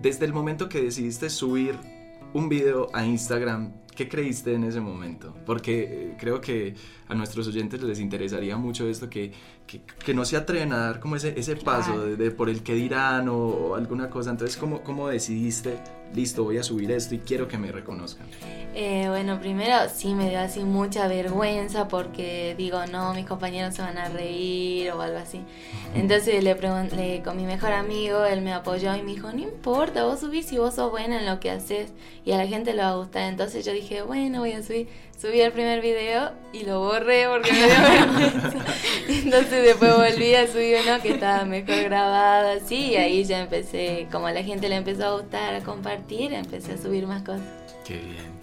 Desde 0.00 0.26
el 0.26 0.32
momento 0.32 0.68
que 0.68 0.80
decidiste 0.80 1.28
subir 1.28 1.76
un 2.32 2.48
video 2.48 2.88
a 2.92 3.04
Instagram, 3.04 3.72
¿qué 3.98 4.08
creíste 4.08 4.54
en 4.54 4.62
ese 4.62 4.80
momento? 4.80 5.34
Porque 5.44 5.82
eh, 5.82 6.16
creo 6.20 6.40
que 6.40 6.74
a 7.08 7.16
nuestros 7.16 7.48
oyentes 7.48 7.82
les 7.82 7.98
interesaría 7.98 8.56
mucho 8.56 8.88
esto, 8.88 9.10
que, 9.10 9.32
que, 9.66 9.80
que 9.80 10.14
no 10.14 10.24
se 10.24 10.36
atreven 10.36 10.72
a 10.72 10.76
dar 10.76 11.00
como 11.00 11.16
ese, 11.16 11.34
ese 11.36 11.56
paso 11.56 12.06
de, 12.06 12.16
de 12.16 12.30
por 12.30 12.48
el 12.48 12.62
que 12.62 12.74
dirán 12.74 13.28
o, 13.28 13.36
o 13.36 13.74
alguna 13.74 14.08
cosa. 14.08 14.30
Entonces, 14.30 14.56
¿cómo, 14.56 14.82
¿cómo 14.82 15.08
decidiste, 15.08 15.78
listo, 16.14 16.44
voy 16.44 16.58
a 16.58 16.62
subir 16.62 16.92
esto 16.92 17.16
y 17.16 17.18
quiero 17.18 17.48
que 17.48 17.58
me 17.58 17.72
reconozcan? 17.72 18.28
Eh, 18.74 19.06
bueno, 19.08 19.40
primero 19.40 19.74
sí 19.92 20.14
me 20.14 20.28
dio 20.30 20.38
así 20.38 20.60
mucha 20.62 21.08
vergüenza 21.08 21.88
porque 21.88 22.54
digo, 22.56 22.78
no, 22.86 23.14
mis 23.14 23.26
compañeros 23.26 23.74
se 23.74 23.82
van 23.82 23.98
a 23.98 24.08
reír 24.10 24.92
o 24.92 25.00
algo 25.00 25.18
así. 25.18 25.40
Entonces 25.96 26.44
le 26.44 26.54
pregunté 26.54 27.22
con 27.24 27.36
mi 27.36 27.46
mejor 27.46 27.72
amigo, 27.72 28.24
él 28.24 28.42
me 28.42 28.52
apoyó 28.52 28.94
y 28.94 29.02
me 29.02 29.14
dijo, 29.14 29.32
no 29.32 29.40
importa, 29.40 30.04
vos 30.04 30.20
subís 30.20 30.46
si 30.46 30.58
vos 30.58 30.74
sos 30.76 30.92
buena 30.92 31.18
en 31.18 31.26
lo 31.26 31.40
que 31.40 31.50
haces 31.50 31.92
y 32.24 32.30
a 32.30 32.36
la 32.36 32.46
gente 32.46 32.74
le 32.74 32.82
va 32.82 32.90
a 32.90 32.96
gustar. 32.96 33.22
Entonces 33.22 33.64
yo 33.64 33.72
dije, 33.72 33.87
bueno, 34.06 34.40
voy 34.40 34.52
a 34.52 34.62
subir. 34.62 34.88
Subí 35.20 35.40
el 35.40 35.52
primer 35.52 35.80
video 35.80 36.30
y 36.52 36.64
lo 36.64 36.80
borré 36.80 37.26
porque 37.28 37.52
me 37.52 37.58
dio 37.58 37.66
vergüenza. 37.82 38.64
Entonces 39.08 39.64
después 39.64 39.96
volví 39.96 40.34
a 40.34 40.46
subir 40.46 40.76
uno 40.84 41.00
que 41.02 41.10
estaba 41.10 41.44
mejor 41.44 41.82
grabado 41.82 42.50
así 42.50 42.92
y 42.92 42.96
ahí 42.96 43.24
ya 43.24 43.40
empecé, 43.40 44.06
como 44.12 44.26
a 44.28 44.32
la 44.32 44.42
gente 44.42 44.68
le 44.68 44.76
empezó 44.76 45.06
a 45.06 45.20
gustar, 45.20 45.54
a 45.54 45.60
compartir, 45.60 46.32
empecé 46.32 46.74
a 46.74 46.78
subir 46.78 47.06
más 47.06 47.22
cosas. 47.22 47.42
Qué 47.84 47.94
bien. 47.94 48.38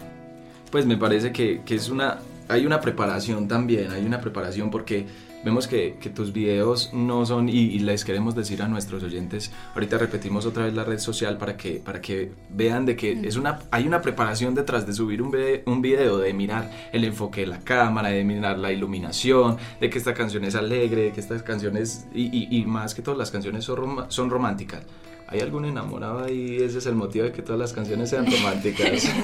Pues 0.72 0.86
me 0.86 0.98
parece 0.98 1.32
que, 1.32 1.62
que 1.64 1.76
es 1.76 1.90
una, 1.90 2.20
hay 2.50 2.66
una 2.66 2.82
preparación 2.82 3.48
también, 3.48 3.92
hay 3.92 4.06
una 4.06 4.20
preparación 4.20 4.70
porque 4.70 5.06
vemos 5.46 5.68
que, 5.68 5.96
que 6.02 6.10
tus 6.10 6.34
videos 6.34 6.90
no 6.94 7.26
son, 7.26 7.48
y, 7.48 7.54
y 7.54 7.80
les 7.80 8.04
queremos 8.04 8.36
decir 8.36 8.62
a 8.64 8.68
nuestros 8.68 9.04
oyentes, 9.04 9.52
ahorita 9.76 9.98
repetimos 9.98 10.46
otra 10.46 10.66
vez 10.66 10.74
la 10.74 10.84
red 10.84 11.00
social 11.00 11.38
para 11.38 11.56
que, 11.56 11.76
para 11.76 12.02
que 12.02 12.32
vean 12.50 12.86
de 12.86 12.96
que 12.98 13.12
es 13.14 13.38
una, 13.38 13.60
hay 13.72 13.86
una 13.88 14.02
preparación 14.02 14.56
detrás 14.56 14.86
de 14.88 14.94
subir 14.94 15.22
un, 15.22 15.32
ve- 15.32 15.64
un 15.68 15.82
video, 15.82 16.18
de 16.18 16.34
mirar 16.34 16.72
el 16.92 17.04
enfoque 17.06 17.42
de 17.42 17.48
la 17.48 17.60
cámara, 17.60 18.10
de 18.10 18.24
mirar 18.26 18.58
la 18.60 18.72
iluminación, 18.74 19.58
de 19.80 19.90
que 19.90 19.98
esta 20.00 20.14
canción 20.14 20.44
es 20.44 20.56
alegre, 20.56 21.04
de 21.04 21.12
que 21.12 21.20
estas 21.22 21.44
canciones, 21.44 22.08
y, 22.14 22.24
y- 22.36 22.48
y 22.50 22.66
más 22.66 22.96
que 22.96 23.02
todas 23.02 23.18
las 23.18 23.32
canciones 23.32 23.64
son, 23.64 23.78
rom- 23.78 24.06
son 24.10 24.30
románticas. 24.30 24.82
¿Hay 25.36 25.42
algún 25.42 25.66
enamorado 25.66 26.24
ahí? 26.24 26.56
Ese 26.58 26.78
es 26.78 26.86
el 26.86 26.96
motivo 26.96 27.26
de 27.26 27.32
que 27.32 27.42
todas 27.42 27.60
las 27.60 27.74
canciones 27.74 28.10
sean 28.10 28.26
románticas. 28.26 29.06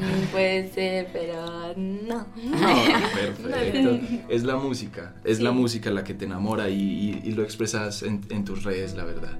Mm, 0.00 0.30
Puede 0.32 0.70
ser, 0.72 1.08
pero 1.12 1.74
no. 1.76 2.26
No, 2.36 2.74
perfecto. 3.14 3.98
Es 4.28 4.44
la 4.44 4.56
música, 4.56 5.14
es 5.24 5.40
la 5.40 5.52
música 5.52 5.90
la 5.90 6.04
que 6.04 6.14
te 6.14 6.24
enamora 6.24 6.68
y, 6.68 6.74
y- 6.80 7.20
y 7.24 7.32
lo 7.32 7.42
expresas 7.42 8.02
en, 8.02 8.20
en 8.30 8.44
tus 8.44 8.64
redes, 8.64 8.94
la 8.94 9.04
verdad. 9.04 9.32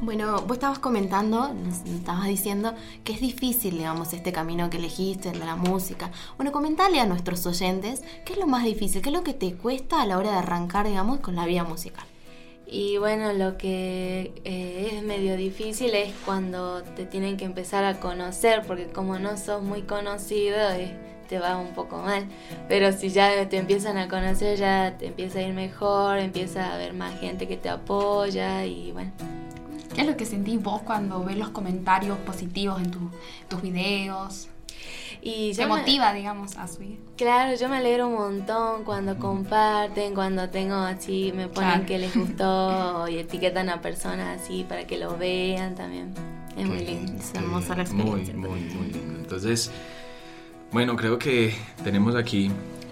Bueno, 0.00 0.42
vos 0.42 0.54
estabas 0.56 0.78
comentando, 0.80 1.54
nos 1.54 1.82
estabas 1.94 2.26
diciendo 2.26 2.74
que 3.04 3.12
es 3.12 3.20
difícil, 3.20 3.78
digamos, 3.78 4.12
este 4.12 4.32
camino 4.32 4.68
que 4.68 4.78
elegiste, 4.78 5.28
el 5.30 5.38
de 5.38 5.46
la 5.46 5.54
música. 5.56 6.10
Bueno, 6.36 6.50
comentale 6.50 6.98
a 7.00 7.06
nuestros 7.06 7.46
oyentes 7.46 8.02
qué 8.24 8.32
es 8.32 8.38
lo 8.38 8.46
más 8.48 8.64
difícil, 8.64 9.00
qué 9.00 9.10
es 9.10 9.14
lo 9.14 9.22
que 9.22 9.34
te 9.34 9.54
cuesta 9.54 10.02
a 10.02 10.06
la 10.06 10.18
hora 10.18 10.32
de 10.32 10.38
arrancar, 10.38 10.88
digamos, 10.88 11.20
con 11.20 11.36
la 11.36 11.46
vida 11.46 11.62
musical. 11.64 12.04
Y 12.74 12.96
bueno, 12.96 13.34
lo 13.34 13.58
que 13.58 14.32
eh, 14.44 14.92
es 14.94 15.02
medio 15.02 15.36
difícil 15.36 15.94
es 15.94 16.14
cuando 16.24 16.82
te 16.82 17.04
tienen 17.04 17.36
que 17.36 17.44
empezar 17.44 17.84
a 17.84 18.00
conocer, 18.00 18.62
porque 18.66 18.86
como 18.86 19.18
no 19.18 19.36
sos 19.36 19.62
muy 19.62 19.82
conocido, 19.82 20.56
te 21.28 21.38
va 21.38 21.58
un 21.58 21.74
poco 21.74 21.98
mal. 21.98 22.24
Pero 22.68 22.90
si 22.92 23.10
ya 23.10 23.46
te 23.50 23.58
empiezan 23.58 23.98
a 23.98 24.08
conocer, 24.08 24.56
ya 24.58 24.96
te 24.98 25.08
empieza 25.08 25.40
a 25.40 25.42
ir 25.42 25.52
mejor, 25.52 26.18
empieza 26.18 26.64
a 26.70 26.74
haber 26.76 26.94
más 26.94 27.20
gente 27.20 27.46
que 27.46 27.58
te 27.58 27.68
apoya 27.68 28.64
y 28.64 28.90
bueno. 28.92 29.12
¿Qué 29.94 30.00
es 30.00 30.06
lo 30.06 30.16
que 30.16 30.24
sentís 30.24 30.62
vos 30.62 30.80
cuando 30.80 31.22
ves 31.22 31.36
los 31.36 31.50
comentarios 31.50 32.16
positivos 32.20 32.80
en 32.80 32.90
tu- 32.90 33.10
tus 33.50 33.60
videos? 33.60 34.48
Y 35.24 35.52
Te 35.54 35.62
yo 35.62 35.68
me- 35.68 35.76
motiva, 35.78 36.12
digamos, 36.12 36.56
a 36.56 36.66
subir. 36.66 36.98
Claro, 37.16 37.56
yo 37.56 37.68
me 37.68 37.76
alegro 37.76 38.08
un 38.08 38.14
montón 38.14 38.82
cuando 38.84 39.16
comparten, 39.18 40.14
cuando 40.14 40.48
tengo 40.50 40.74
así, 40.74 41.32
me 41.34 41.46
ponen 41.46 41.70
Claro. 41.70 41.86
que 41.86 41.98
les 41.98 42.16
gustó 42.16 43.06
y 43.08 43.18
etiquetan 43.18 43.68
a 43.70 43.80
personas 43.80 44.40
así 44.42 44.64
para 44.68 44.84
que 44.86 44.98
lo 44.98 45.16
vean 45.16 45.76
también. 45.76 46.12
Es 46.56 46.66
muy 46.66 46.78
Qué 46.78 46.84
lindo. 46.86 47.12
Es 47.18 47.32
hermosa 47.34 47.76
la 47.76 47.82
experiencia. 47.82 48.34
Muy, 48.34 48.48
muy, 48.50 48.60
muy 48.74 48.90
lindo. 48.90 49.18
Entonces, 49.20 49.70
bueno, 50.72 50.96
creo 50.96 51.18
que 51.18 51.54
tenemos 51.84 52.14
aquí 52.16 52.50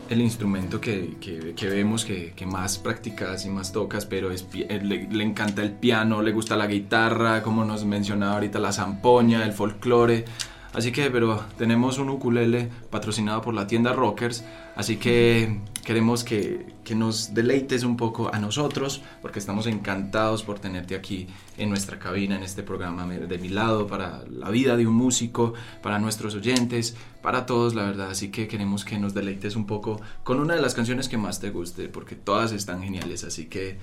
el 0.09 0.21
instrumento 0.21 0.81
que, 0.81 1.17
que- 1.21 1.55
que 1.55 1.67
vemos 1.69 2.05
que, 2.05 2.33
que 2.37 2.47
más 2.47 2.79
practicas 2.79 3.45
y 3.45 3.49
más 3.49 3.73
tocas, 3.73 4.07
pero 4.07 4.31
es, 4.31 4.47
eh, 4.55 4.81
le, 4.83 5.09
le 5.09 5.25
encanta 5.25 5.63
el 5.63 5.73
piano, 5.73 6.23
le 6.23 6.33
gusta 6.33 6.57
la 6.57 6.67
guitarra, 6.67 7.43
como 7.43 7.65
nos 7.65 7.85
mencionaba 7.85 8.35
ahorita, 8.35 8.59
la 8.61 8.73
zampoña, 8.73 9.45
el 9.45 9.53
folclore. 9.53 10.25
Así 10.73 10.93
que, 10.93 11.11
pero 11.11 11.45
tenemos 11.59 11.99
un 11.99 12.11
ukulele 12.11 12.69
patrocinado 12.91 13.43
por 13.43 13.55
la 13.55 13.67
tienda 13.67 13.93
Rockers, 13.93 14.45
así 14.77 14.99
que 14.99 15.59
queremos 15.85 16.23
que, 16.23 16.65
que 16.85 16.95
nos 16.95 17.35
deleites 17.35 17.83
un 17.83 17.97
poco 17.97 18.33
a 18.33 18.39
nosotros, 18.39 19.03
porque 19.21 19.41
estamos 19.41 19.67
encantados 19.67 20.45
por 20.45 20.61
tenerte 20.61 20.95
aquí 20.95 21.27
en 21.59 21.71
nuestra 21.71 21.99
cabina, 21.99 22.37
en 22.37 22.45
este 22.45 22.63
programa 22.63 23.05
de 23.05 23.39
mi 23.39 23.49
lado, 23.49 23.89
para 23.89 24.23
la 24.31 24.49
vida 24.51 24.77
de 24.77 24.87
un 24.87 24.95
músico, 24.95 25.55
para 25.83 25.99
nuestros 25.99 26.37
oyentes, 26.37 26.95
para 27.21 27.47
todos, 27.47 27.75
la 27.75 27.83
verdad. 27.83 28.11
Así 28.11 28.31
que 28.31 28.47
queremos 28.47 28.85
que 28.85 28.97
nos 28.97 29.13
deleites 29.13 29.57
un 29.57 29.67
poco 29.67 30.01
con 30.23 30.39
una 30.39 30.55
de 30.55 30.63
las 30.63 30.75
canciones 30.75 31.09
que 31.09 31.17
más 31.17 31.41
te 31.41 31.51
guste, 31.51 31.89
porque 31.89 32.15
todas 32.15 32.53
están 32.53 32.81
geniales, 32.81 33.25
así 33.25 33.47
que 33.47 33.77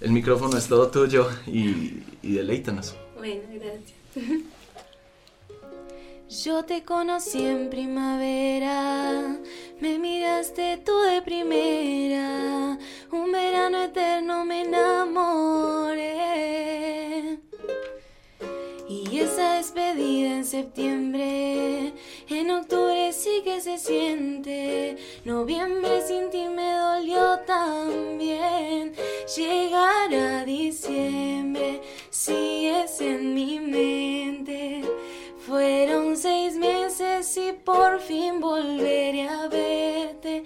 el 0.00 0.10
micrófono 0.10 0.56
es 0.56 0.66
todo 0.66 0.88
tuyo 0.88 1.28
y, 1.46 2.02
y 2.20 2.32
deleítanos. 2.32 2.96
Bueno, 3.16 3.42
gracias. 3.54 4.50
Yo 6.30 6.64
te 6.64 6.84
conocí 6.84 7.44
en 7.44 7.68
primavera, 7.70 9.36
me 9.80 9.98
miraste 9.98 10.76
tú 10.76 10.96
de 11.00 11.22
primera, 11.22 12.78
un 13.10 13.32
verano 13.32 13.82
eterno 13.82 14.44
me 14.44 14.60
enamoré. 14.60 16.20
Y 18.88 19.18
esa 19.18 19.54
despedida 19.54 20.36
en 20.36 20.44
septiembre, 20.44 21.94
en 22.28 22.50
octubre 22.52 23.12
sí 23.12 23.40
que 23.42 23.60
se 23.60 23.76
siente, 23.76 24.98
noviembre 25.24 26.00
sin 26.06 26.30
ti 26.30 26.44
me 26.48 26.74
dolió 26.74 27.40
también, 27.40 28.94
llegar 29.36 30.14
a 30.14 30.44
diciembre 30.44 31.80
sigues 32.10 33.00
en 33.00 33.34
mi 33.34 33.58
mente. 33.58 34.84
Fueron 35.50 36.16
seis 36.16 36.54
meses 36.54 37.36
y 37.36 37.50
por 37.50 37.98
fin 37.98 38.38
volveré 38.38 39.28
a 39.28 39.48
verte. 39.48 40.44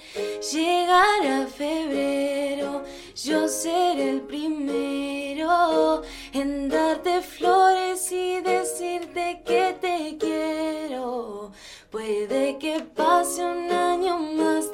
Llegar 0.50 1.26
a 1.26 1.46
febrero, 1.46 2.82
yo 3.14 3.46
seré 3.46 4.08
el 4.08 4.22
primero 4.22 6.00
en 6.32 6.70
darte 6.70 7.20
flores 7.20 8.10
y 8.12 8.40
decirte 8.40 9.42
que 9.44 9.76
te 9.78 10.16
quiero. 10.18 11.52
Puede 11.90 12.56
que 12.56 12.80
pase 12.80 13.44
un 13.44 13.70
año 13.70 14.18
más 14.18 14.73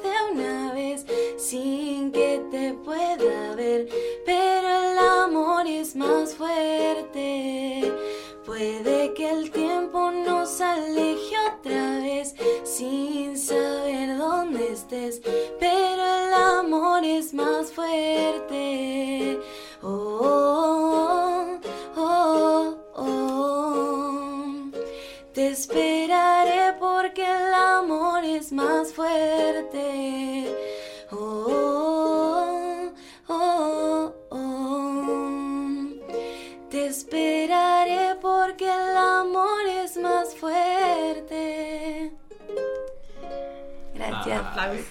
Gracias. 44.25 44.45
Aplausos. 44.47 44.85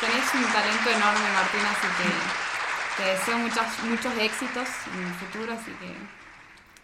Tenés 0.00 0.34
un 0.34 0.52
talento 0.52 0.90
enorme, 0.90 1.32
Martina, 1.32 1.70
así 1.70 1.86
que 1.98 3.02
te 3.02 3.08
deseo 3.10 3.38
muchos, 3.38 3.64
muchos 3.88 4.12
éxitos 4.18 4.68
en 4.94 5.06
el 5.06 5.14
futuro, 5.14 5.52
así 5.52 5.70
que 5.80 6.24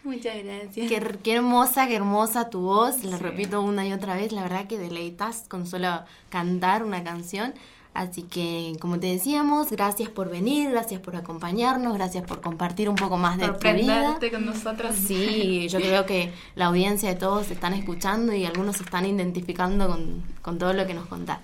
Muchas 0.03 0.35
gracias. 0.43 0.89
Qué, 0.89 1.19
qué 1.23 1.35
hermosa, 1.35 1.87
qué 1.87 1.97
hermosa 1.97 2.49
tu 2.49 2.61
voz. 2.63 3.05
La 3.05 3.19
Sí. 3.19 3.23
repito 3.23 3.61
una 3.61 3.87
y 3.87 3.93
otra 3.93 4.15
vez. 4.15 4.33
La 4.33 4.43
verdad 4.43 4.67
que 4.67 4.79
deleitas 4.79 5.45
con 5.47 5.67
solo 5.67 6.05
cantar 6.31 6.85
una 6.85 7.05
canción. 7.05 7.53
Así 7.93 8.23
que, 8.23 8.75
como 8.81 9.01
te 9.01 9.09
decíamos, 9.09 9.71
gracias 9.71 10.09
por 10.09 10.31
venir, 10.31 10.71
gracias 10.71 11.01
por 11.01 11.17
acompañarnos, 11.17 11.95
gracias 11.95 12.25
por 12.25 12.41
compartir 12.41 12.89
un 12.89 12.95
poco 12.95 13.17
más 13.17 13.37
de 13.37 13.49
tu 13.49 13.69
vida. 13.73 14.19
con 14.31 14.47
nosotros. 14.47 14.95
Sí, 14.95 15.69
yo 15.69 15.79
creo 15.81 16.07
que 16.07 16.33
la 16.55 16.67
audiencia 16.67 17.09
de 17.09 17.17
todos 17.17 17.47
se 17.47 17.55
están 17.55 17.75
escuchando 17.75 18.33
y 18.33 18.45
algunos 18.45 18.77
se 18.77 18.85
están 18.85 19.07
identificando 19.07 19.89
con, 19.89 20.23
con 20.41 20.59
todo 20.59 20.73
lo 20.73 20.87
que 20.87 20.95
nos 20.95 21.07
contás. 21.07 21.41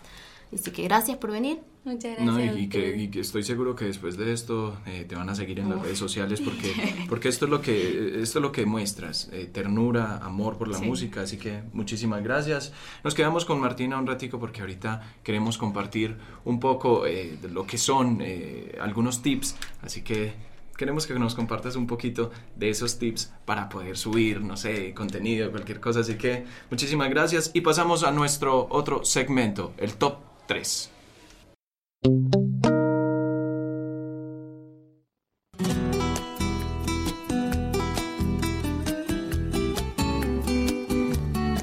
Así 0.61 0.71
que 0.71 0.83
gracias 0.85 1.19
por 1.19 1.31
venir. 1.31 1.59
Muchas 1.85 2.16
gracias. 2.16 2.27
No, 2.27 2.59
y, 2.59 2.69
que, 2.69 2.97
y 2.97 3.09
que 3.09 3.21
estoy 3.21 3.45
seguro 3.45 3.77
que 3.77 3.85
después 3.85 4.16
de 4.16 4.33
esto 4.33 4.77
eh, 4.87 5.05
te 5.09 5.14
van 5.14 5.29
a 5.29 5.35
seguir 5.37 5.61
en 5.61 5.69
las 5.71 5.81
redes 5.81 5.99
sociales 5.99 6.40
porque, 6.40 6.73
porque 7.09 7.29
esto 7.29 7.45
es 7.45 7.51
lo 7.51 7.61
que 7.61 8.21
esto 8.23 8.38
es 8.38 8.42
lo 8.42 8.51
que 8.51 8.66
muestras, 8.66 9.29
eh, 9.33 9.49
ternura, 9.53 10.16
amor 10.19 10.57
por 10.59 10.66
la 10.69 10.79
Sí. 10.79 10.85
música, 10.87 11.21
así 11.21 11.37
que 11.37 11.62
muchísimas 11.73 12.25
gracias. 12.25 12.73
Nos 13.05 13.14
quedamos 13.14 13.45
con 13.45 13.61
Martina 13.61 13.99
un 13.99 14.07
ratico 14.07 14.40
porque 14.40 14.62
ahorita 14.62 15.16
queremos 15.23 15.59
compartir 15.59 16.16
un 16.45 16.59
poco 16.59 17.07
eh, 17.07 17.38
de 17.40 17.49
lo 17.51 17.66
que 17.66 17.79
son 17.79 18.19
eh, 18.21 18.77
algunos 18.81 19.23
tips, 19.23 19.55
así 19.83 20.03
que 20.03 20.33
queremos 20.77 21.07
que 21.07 21.14
nos 21.19 21.35
compartas 21.35 21.77
un 21.77 21.87
poquito 21.87 22.31
de 22.57 22.69
esos 22.69 22.99
tips 22.99 23.33
para 23.45 23.69
poder 23.69 23.97
subir, 23.97 24.42
no 24.42 24.57
sé, 24.59 24.92
contenido, 24.92 25.51
cualquier 25.51 25.81
cosa, 25.81 26.01
así 26.01 26.16
que 26.16 26.45
muchísimas 26.71 27.09
gracias 27.11 27.51
y 27.55 27.61
pasamos 27.62 28.03
a 28.03 28.11
nuestro 28.11 28.66
otro 28.71 29.05
segmento, 29.05 29.73
el 29.79 29.95
top 29.95 30.16
3. 30.47 30.91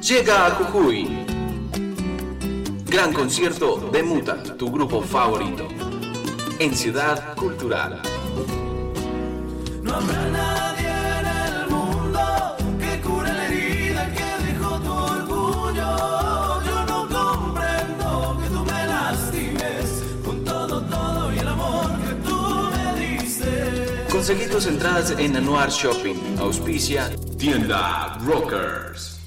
Llega 0.01 0.47
a 0.47 0.51
Jujuy. 0.51 1.07
Gran 2.85 3.13
concierto 3.13 3.89
de 3.91 4.03
Muta, 4.03 4.43
tu 4.57 4.69
grupo 4.69 5.01
favorito. 5.01 5.67
En 6.59 6.75
Ciudad 6.75 7.35
Cultural. 7.35 8.01
No 9.81 9.95
habrá 9.95 10.29
nadie 10.29 10.72
Conseguí 24.25 24.49
tus 24.49 24.67
entradas 24.67 25.11
en 25.19 25.35
Anuar 25.35 25.69
Shopping. 25.69 26.37
Auspicia 26.39 27.11
Tienda 27.37 28.17
Rockers. 28.19 29.19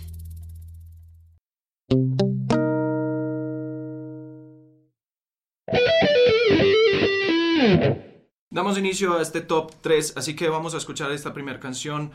Damos 8.48 8.78
inicio 8.78 9.18
a 9.18 9.20
este 9.20 9.42
top 9.42 9.70
3, 9.82 10.14
así 10.16 10.35
que 10.35 10.48
vamos 10.48 10.72
a 10.72 10.78
escuchar 10.78 11.12
esta 11.12 11.35
primera 11.35 11.61
canción. 11.61 12.11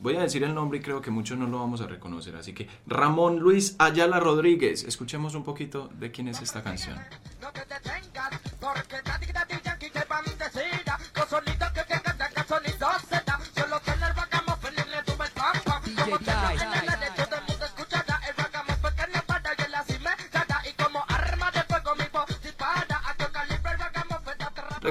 Voy 0.00 0.16
a 0.16 0.22
decir 0.22 0.42
el 0.42 0.56
nombre 0.56 0.80
y 0.80 0.82
creo 0.82 1.00
que 1.00 1.12
muchos 1.12 1.38
no 1.38 1.46
lo 1.46 1.60
vamos 1.60 1.82
a 1.82 1.86
reconocer, 1.86 2.34
así 2.34 2.52
que 2.52 2.68
Ramón 2.88 3.38
Luis 3.38 3.76
Ayala 3.78 4.18
Rodríguez. 4.18 4.82
Escuchemos 4.82 5.36
un 5.36 5.44
poquito 5.44 5.88
de 6.00 6.10
quién 6.10 6.26
es 6.26 6.42
esta 6.42 6.64
canción. 6.64 6.98
No 7.40 7.52
te 7.52 7.60
detengas, 7.60 8.40
porque 8.60 8.96
daddy 9.04 9.04
daddy 9.04 9.13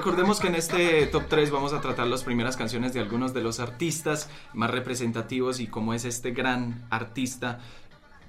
Recordemos 0.03 0.41
que 0.41 0.47
en 0.47 0.55
este 0.55 1.07
top 1.07 1.29
3 1.29 1.49
vamos 1.49 1.71
a 1.71 1.79
tratar 1.79 2.07
las 2.07 2.25
primeras 2.25 2.57
canciones 2.57 2.93
de 2.93 2.99
algunos 2.99 3.33
de 3.33 3.39
los 3.39 3.61
artistas 3.61 4.29
más 4.51 4.69
representativos 4.69 5.61
y 5.61 5.67
cómo 5.67 5.93
es 5.93 6.03
este 6.03 6.31
gran 6.31 6.85
artista 6.89 7.59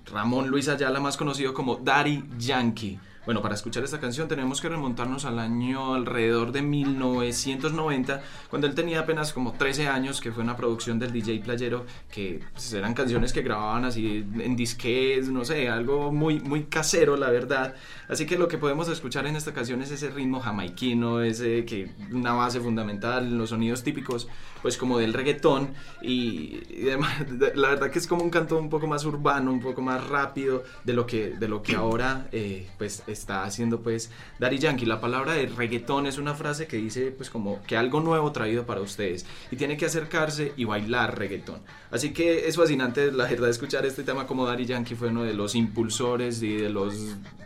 Ramón 0.07 0.51
Luis 0.51 0.69
Ayala, 0.69 1.01
más 1.01 1.17
conocido 1.17 1.53
como 1.53 1.75
Daddy 1.75 2.23
Yankee. 2.39 3.01
Bueno, 3.25 3.41
para 3.41 3.55
escuchar 3.55 3.83
esta 3.83 4.01
canción 4.01 4.29
tenemos 4.29 4.61
que 4.61 4.69
remontarnos 4.69 5.25
al 5.25 5.39
año 5.39 5.95
alrededor 5.95 6.53
de 6.53 6.61
1990, 6.61 8.23
cuando 8.51 8.67
él 8.67 8.75
tenía 8.75 9.01
apenas 9.01 9.33
como 9.33 9.53
13 9.53 9.89
años, 9.89 10.21
que 10.21 10.31
fue 10.31 10.43
una 10.43 10.57
producción 10.57 10.99
del 10.99 11.11
DJ 11.11 11.41
Playero, 11.41 11.87
que 12.13 12.41
pues, 12.53 12.73
eran 12.75 12.93
canciones 12.93 13.33
que 13.33 13.41
grababan 13.41 13.87
así 13.87 14.27
en 14.39 14.57
disques, 14.57 15.31
no 15.31 15.43
sé, 15.47 15.71
algo 15.71 16.13
muy, 16.13 16.41
muy 16.41 16.65
casero, 16.65 17.17
la 17.17 17.31
verdad. 17.31 17.75
Así 18.09 18.27
que 18.27 18.37
lo 18.37 18.47
que 18.47 18.59
podemos 18.59 18.89
escuchar 18.89 19.27
en 19.27 19.37
esta 19.37 19.55
canción 19.55 19.81
es 19.81 19.91
ese 19.91 20.11
ritmo 20.11 20.41
jamaiquino, 20.41 21.23
ese 21.23 21.65
que 21.65 21.93
una 22.13 22.35
base 22.35 22.61
fundamental, 22.61 23.39
los 23.39 23.51
sonidos 23.51 23.83
típicos, 23.83 24.29
pues 24.64 24.79
como 24.79 24.96
del 24.96 25.12
reggaetón, 25.12 25.74
y, 26.00 26.62
y 26.70 26.85
demás, 26.85 27.12
la 27.55 27.68
verdad 27.68 27.90
que 27.90 27.98
es 27.98 28.07
como 28.07 28.22
un 28.22 28.31
canto 28.31 28.57
un 28.57 28.70
poco 28.70 28.87
más 28.87 29.05
urbano, 29.05 29.53
un 29.53 29.61
poco 29.61 29.83
más 29.83 30.09
rápido 30.09 30.62
de 30.85 30.94
lo 30.94 31.07
que, 31.07 31.35
de 31.38 31.48
lo 31.48 31.62
que 31.62 31.77
ahora 31.77 32.29
eh, 32.33 32.66
pues 32.79 33.03
está 33.07 33.44
haciendo 33.44 33.83
pues 33.83 34.11
Daddy 34.38 34.57
Yankee. 34.57 34.87
La 34.87 35.03
palabra 35.03 35.35
de 35.35 35.48
reggaetón 35.48 36.07
es 36.07 36.16
una 36.16 36.33
frase 36.33 36.66
que 36.66 36.79
dice 36.79 37.11
pues 37.11 37.29
como 37.29 37.62
que 37.64 37.77
algo 37.77 38.00
nuevo 38.00 38.33
traído 38.33 38.64
para 38.64 38.81
ustedes 38.81 39.27
y 39.50 39.57
tiene 39.57 39.77
que 39.77 39.85
acercarse 39.85 40.55
y 40.57 40.64
bailar 40.64 41.18
reggaetón. 41.18 41.61
Así 41.90 42.14
que 42.14 42.48
es 42.48 42.57
fascinante 42.57 43.12
la 43.12 43.24
verdad 43.27 43.50
escuchar 43.50 43.85
este 43.85 44.03
tema 44.03 44.27
como 44.27 44.46
Daddy 44.46 44.64
Yankee 44.64 44.94
fue 44.94 45.09
uno 45.09 45.24
de 45.24 45.35
los 45.35 45.55
impulsores 45.55 46.42
y 46.42 46.57
de 46.57 46.70
los 46.70 46.94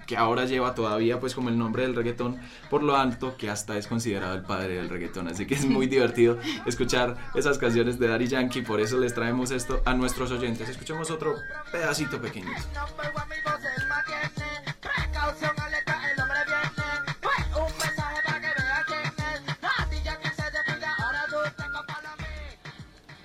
que 0.07 0.16
ahora 0.16 0.46
lleva 0.46 0.74
todavía 0.74 1.20
pues 1.20 1.35
como 1.35 1.50
el 1.50 1.59
nombre 1.59 1.83
del 1.83 1.94
reggaetón 1.94 2.38
por 2.70 2.83
lo 2.83 2.96
alto 2.96 3.37
que 3.37 3.50
hasta 3.50 3.76
es 3.76 3.87
considerado 3.87 4.35
el 4.35 4.42
padre 4.42 4.76
del 4.76 4.88
reggaetón. 4.88 5.28
Así 5.28 5.46
que 5.46 5.54
es 5.54 5.66
muy 5.66 5.87
divertido 5.98 6.38
escuchar 6.64 7.08
esas 7.35 7.59
canciones 7.59 7.99
de 7.99 8.09
Daddy 8.09 8.29
Yankee, 8.29 8.62
por 8.62 8.81
eso 8.81 8.99
les 8.99 9.14
traemos 9.14 9.51
esto 9.51 9.83
a 9.85 9.94
nuestros 9.94 10.31
oyentes. 10.31 10.68
Escuchemos 10.68 11.11
otro 11.11 11.37
pedacito 11.71 12.21
pequeñito. 12.21 12.61
Number 12.75 13.12
one, 13.14 13.37
mi 13.37 13.42
voz 13.42 13.61
es 13.77 13.88
matiente. 13.88 14.44
Precaución, 14.81 15.53
alerta, 15.61 16.12
el 16.12 16.21
hombre 16.21 16.38
viene. 16.47 17.16
Fue 17.21 17.62
un 17.62 17.73
mensaje 17.73 18.21
para 18.25 18.40
que 18.40 18.47
vea 18.47 18.85
quién 18.87 19.01
es. 19.07 19.61
Daddy 19.61 20.03
Yankee 20.03 20.29
se 20.37 20.51
despide, 20.51 20.87
ahora 20.99 21.25
tú 21.29 21.37
tengo 21.57 21.87
para 21.87 22.16
mí. 22.16 22.25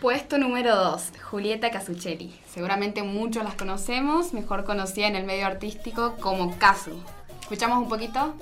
Puesto 0.02 0.38
número 0.38 0.76
2, 0.76 1.12
Julieta 1.24 1.72
Casuccelli. 1.72 2.39
Seguramente 2.48 3.04
muchos 3.04 3.43
las 3.43 3.56
conocemos, 3.56 4.34
mejor 4.34 4.63
conocida 4.63 5.08
en 5.08 5.15
el 5.15 5.26
medio 5.26 5.46
artístico 5.46 6.15
como 6.17 6.58
Casu. 6.58 7.02
¿Escuchamos 7.41 7.78
un 7.78 7.89
poquito? 7.89 8.36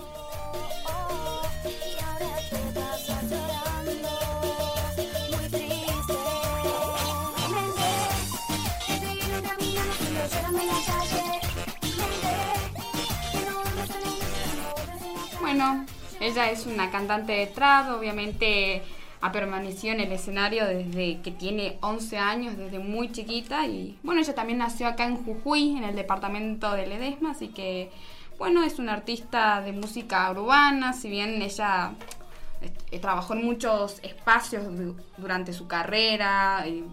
Ella 16.21 16.49
es 16.51 16.65
una 16.65 16.89
cantante 16.91 17.34
de 17.34 17.47
trap, 17.47 17.89
obviamente 17.97 18.81
ha 19.23 19.31
permanecido 19.31 19.93
en 19.93 19.99
el 20.01 20.12
escenario 20.13 20.65
desde 20.65 21.21
que 21.21 21.31
tiene 21.31 21.77
11 21.81 22.17
años, 22.17 22.57
desde 22.57 22.79
muy 22.79 23.12
chiquita. 23.12 23.67
Y 23.67 23.97
bueno, 24.01 24.21
ella 24.21 24.34
también 24.34 24.57
nació 24.60 24.88
acá 24.88 25.05
en 25.05 25.23
Jujuy, 25.23 25.77
en 25.77 25.84
el 25.84 25.95
departamento 25.95 26.71
de 26.73 26.88
Ledesma, 26.88 27.31
así 27.31 27.49
que 27.49 27.91
bueno, 28.39 28.63
es 28.63 28.79
una 28.79 28.93
artista 28.93 29.62
de 29.62 29.71
música 29.73 30.31
urbana, 30.31 30.93
si 30.93 31.10
bien 31.10 31.39
ella 31.43 31.91
eh, 32.91 32.97
trabajó 32.99 33.34
en 33.34 33.45
muchos 33.45 33.99
espacios 34.01 34.63
du- 34.75 34.95
durante 35.17 35.53
su 35.53 35.67
carrera, 35.67 36.63
eh, 36.65 36.84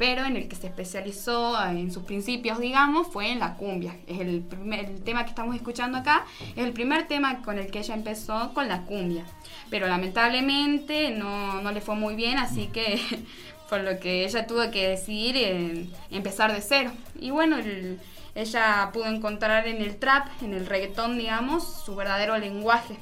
pero 0.00 0.24
en 0.24 0.34
el 0.34 0.48
que 0.48 0.56
se 0.56 0.66
especializó 0.68 1.62
eh, 1.62 1.72
en 1.78 1.92
sus 1.92 2.04
principios, 2.04 2.58
digamos, 2.58 3.06
fue 3.08 3.30
en 3.32 3.38
la 3.38 3.56
cumbia. 3.58 3.94
Es 4.06 4.18
el, 4.18 4.40
primer, 4.40 4.86
el 4.86 5.02
tema 5.02 5.24
que 5.24 5.28
estamos 5.28 5.54
escuchando 5.54 5.98
acá, 5.98 6.24
es 6.56 6.64
el 6.64 6.72
primer 6.72 7.06
tema 7.06 7.42
con 7.42 7.58
el 7.58 7.70
que 7.70 7.80
ella 7.80 7.92
empezó 7.94 8.54
con 8.54 8.66
la 8.66 8.86
cumbia. 8.86 9.24
Pero 9.68 9.86
lamentablemente 9.88 11.10
no, 11.10 11.60
no 11.60 11.70
le 11.70 11.82
fue 11.82 11.96
muy 11.96 12.14
bien, 12.14 12.38
así 12.38 12.68
que 12.68 12.98
por 13.68 13.82
lo 13.82 14.00
que 14.00 14.24
ella 14.24 14.46
tuvo 14.46 14.70
que 14.70 14.88
decidir 14.88 15.36
eh, 15.36 15.86
empezar 16.10 16.50
de 16.54 16.62
cero. 16.62 16.92
Y 17.20 17.30
bueno, 17.30 17.58
el- 17.58 18.00
ella 18.34 18.88
pudo 18.94 19.04
encontrar 19.04 19.68
en 19.68 19.82
el 19.82 19.96
trap, 19.98 20.28
en 20.40 20.54
el 20.54 20.64
reggaetón, 20.66 21.18
digamos, 21.18 21.82
su 21.84 21.94
verdadero 21.94 22.38
lenguaje. 22.38 22.96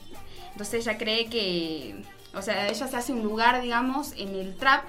Entonces 0.50 0.84
ella 0.84 0.98
cree 0.98 1.26
que, 1.26 1.94
o 2.34 2.42
sea, 2.42 2.66
ella 2.68 2.88
se 2.88 2.96
hace 2.96 3.12
un 3.12 3.22
lugar, 3.22 3.62
digamos, 3.62 4.14
en 4.16 4.34
el 4.34 4.56
trap. 4.56 4.82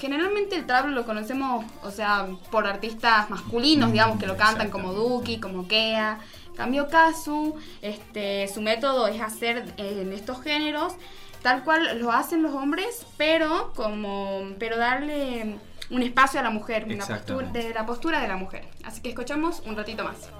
Generalmente 0.00 0.56
el 0.56 0.66
trap 0.66 0.86
lo 0.86 1.04
conocemos, 1.04 1.64
o 1.82 1.90
sea, 1.90 2.26
por 2.50 2.66
artistas 2.66 3.28
masculinos, 3.28 3.92
digamos, 3.92 4.18
que 4.18 4.26
lo 4.26 4.36
cantan 4.36 4.70
como 4.70 4.94
Duki, 4.94 5.38
como 5.38 5.68
Kea. 5.68 6.18
Cambio 6.56 6.88
Kazu, 6.88 7.56
este, 7.82 8.48
su 8.48 8.60
método 8.60 9.06
es 9.06 9.20
hacer 9.20 9.72
eh, 9.76 10.00
en 10.02 10.12
estos 10.12 10.42
géneros 10.42 10.94
tal 11.42 11.64
cual 11.64 11.98
lo 11.98 12.12
hacen 12.12 12.42
los 12.42 12.54
hombres, 12.54 13.06
pero 13.16 13.72
como, 13.74 14.42
pero 14.58 14.76
darle 14.76 15.58
un 15.90 16.02
espacio 16.02 16.40
a 16.40 16.42
la 16.42 16.50
mujer, 16.50 16.86
una 16.88 17.06
postura, 17.06 17.48
desde 17.52 17.74
la 17.74 17.86
postura 17.86 18.20
de 18.20 18.28
la 18.28 18.36
mujer. 18.36 18.68
Así 18.84 19.00
que 19.00 19.10
escuchamos 19.10 19.60
un 19.66 19.76
ratito 19.76 20.04
más. 20.04 20.30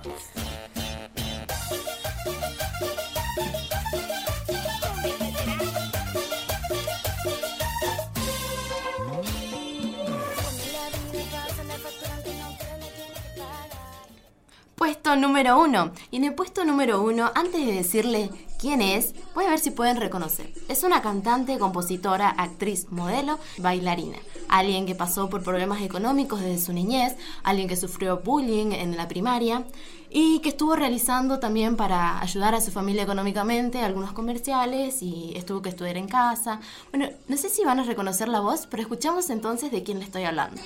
Puesto 14.80 15.14
número 15.14 15.60
uno. 15.60 15.92
Y 16.10 16.16
en 16.16 16.24
el 16.24 16.34
puesto 16.34 16.64
número 16.64 17.02
uno, 17.02 17.30
antes 17.34 17.66
de 17.66 17.74
decirle 17.74 18.30
quién 18.58 18.80
es, 18.80 19.14
voy 19.34 19.44
a 19.44 19.50
ver 19.50 19.58
si 19.58 19.70
pueden 19.70 19.98
reconocer. 19.98 20.54
Es 20.68 20.84
una 20.84 21.02
cantante, 21.02 21.58
compositora, 21.58 22.30
actriz, 22.30 22.86
modelo, 22.90 23.38
bailarina. 23.58 24.16
Alguien 24.48 24.86
que 24.86 24.94
pasó 24.94 25.28
por 25.28 25.42
problemas 25.42 25.82
económicos 25.82 26.40
desde 26.40 26.64
su 26.64 26.72
niñez, 26.72 27.14
alguien 27.42 27.68
que 27.68 27.76
sufrió 27.76 28.22
bullying 28.24 28.72
en 28.72 28.96
la 28.96 29.06
primaria 29.06 29.66
y 30.08 30.38
que 30.38 30.48
estuvo 30.48 30.74
realizando 30.74 31.40
también 31.40 31.76
para 31.76 32.18
ayudar 32.18 32.54
a 32.54 32.62
su 32.62 32.70
familia 32.70 33.02
económicamente 33.02 33.82
algunos 33.82 34.14
comerciales 34.14 35.02
y 35.02 35.34
estuvo 35.36 35.60
que 35.60 35.68
estudiar 35.68 35.98
en 35.98 36.08
casa. 36.08 36.58
Bueno, 36.90 37.10
no 37.28 37.36
sé 37.36 37.50
si 37.50 37.64
van 37.64 37.80
a 37.80 37.84
reconocer 37.84 38.28
la 38.28 38.40
voz, 38.40 38.66
pero 38.66 38.82
escuchamos 38.82 39.28
entonces 39.28 39.70
de 39.72 39.82
quién 39.82 39.98
le 39.98 40.06
estoy 40.06 40.24
hablando. 40.24 40.58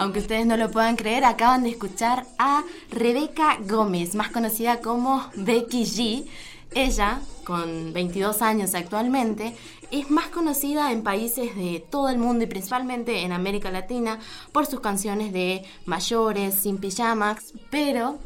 Aunque 0.00 0.20
ustedes 0.20 0.46
no 0.46 0.56
lo 0.56 0.70
puedan 0.70 0.94
creer, 0.94 1.24
acaban 1.24 1.64
de 1.64 1.70
escuchar 1.70 2.24
a 2.38 2.62
Rebeca 2.88 3.58
Gómez, 3.66 4.14
más 4.14 4.30
conocida 4.30 4.80
como 4.80 5.28
Becky 5.34 5.82
G. 5.82 6.24
Ella, 6.72 7.20
con 7.42 7.92
22 7.92 8.40
años 8.40 8.76
actualmente, 8.76 9.56
es 9.90 10.08
más 10.08 10.28
conocida 10.28 10.92
en 10.92 11.02
países 11.02 11.56
de 11.56 11.84
todo 11.90 12.10
el 12.10 12.18
mundo 12.18 12.44
y 12.44 12.46
principalmente 12.46 13.22
en 13.22 13.32
América 13.32 13.72
Latina 13.72 14.20
por 14.52 14.66
sus 14.66 14.78
canciones 14.78 15.32
de 15.32 15.64
mayores, 15.84 16.54
sin 16.54 16.78
pijamas, 16.78 17.52
pero 17.68 18.20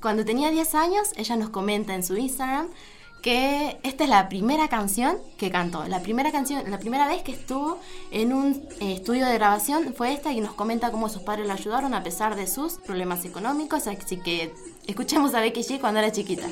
cuando 0.00 0.24
tenía 0.24 0.50
10 0.50 0.74
años, 0.76 1.08
ella 1.16 1.36
nos 1.36 1.50
comenta 1.50 1.94
en 1.94 2.04
su 2.04 2.16
Instagram 2.16 2.68
que 3.22 3.78
esta 3.82 4.04
es 4.04 4.10
la 4.10 4.28
primera 4.28 4.68
canción 4.68 5.18
que 5.36 5.50
cantó. 5.50 5.86
La 5.86 6.00
primera 6.00 6.32
canción, 6.32 6.70
la 6.70 6.78
primera 6.78 7.06
vez 7.06 7.22
que 7.22 7.32
estuvo 7.32 7.80
en 8.10 8.32
un 8.32 8.66
eh, 8.80 8.94
estudio 8.94 9.26
de 9.26 9.34
grabación 9.34 9.94
fue 9.94 10.12
esta 10.12 10.32
y 10.32 10.40
nos 10.40 10.54
comenta 10.54 10.90
cómo 10.90 11.08
sus 11.08 11.22
padres 11.22 11.46
la 11.46 11.54
ayudaron 11.54 11.94
a 11.94 12.02
pesar 12.02 12.36
de 12.36 12.46
sus 12.46 12.74
problemas 12.74 13.24
económicos. 13.24 13.86
Así 13.86 14.18
que 14.18 14.52
escuchemos 14.86 15.34
a 15.34 15.40
Becky 15.40 15.62
G 15.62 15.80
cuando 15.80 16.00
era 16.00 16.12
chiquita. 16.12 16.48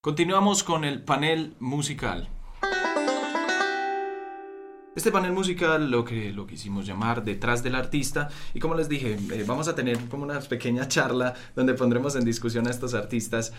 Continuamos 0.00 0.62
con 0.62 0.84
el 0.84 1.02
panel 1.02 1.54
musical. 1.58 2.30
Este 4.98 5.12
panel 5.12 5.30
musical 5.30 5.92
lo 5.92 6.04
que 6.04 6.32
lo 6.32 6.44
quisimos 6.44 6.84
llamar 6.84 7.22
detrás 7.24 7.62
del 7.62 7.76
artista 7.76 8.30
y 8.52 8.58
como 8.58 8.74
les 8.74 8.88
dije 8.88 9.16
eh, 9.32 9.44
vamos 9.46 9.68
a 9.68 9.76
tener 9.76 9.96
como 10.08 10.24
una 10.24 10.40
pequeña 10.40 10.88
charla 10.88 11.34
donde 11.54 11.74
pondremos 11.74 12.16
en 12.16 12.24
discusión 12.24 12.66
a 12.66 12.70
estos 12.70 12.94
artistas 12.94 13.52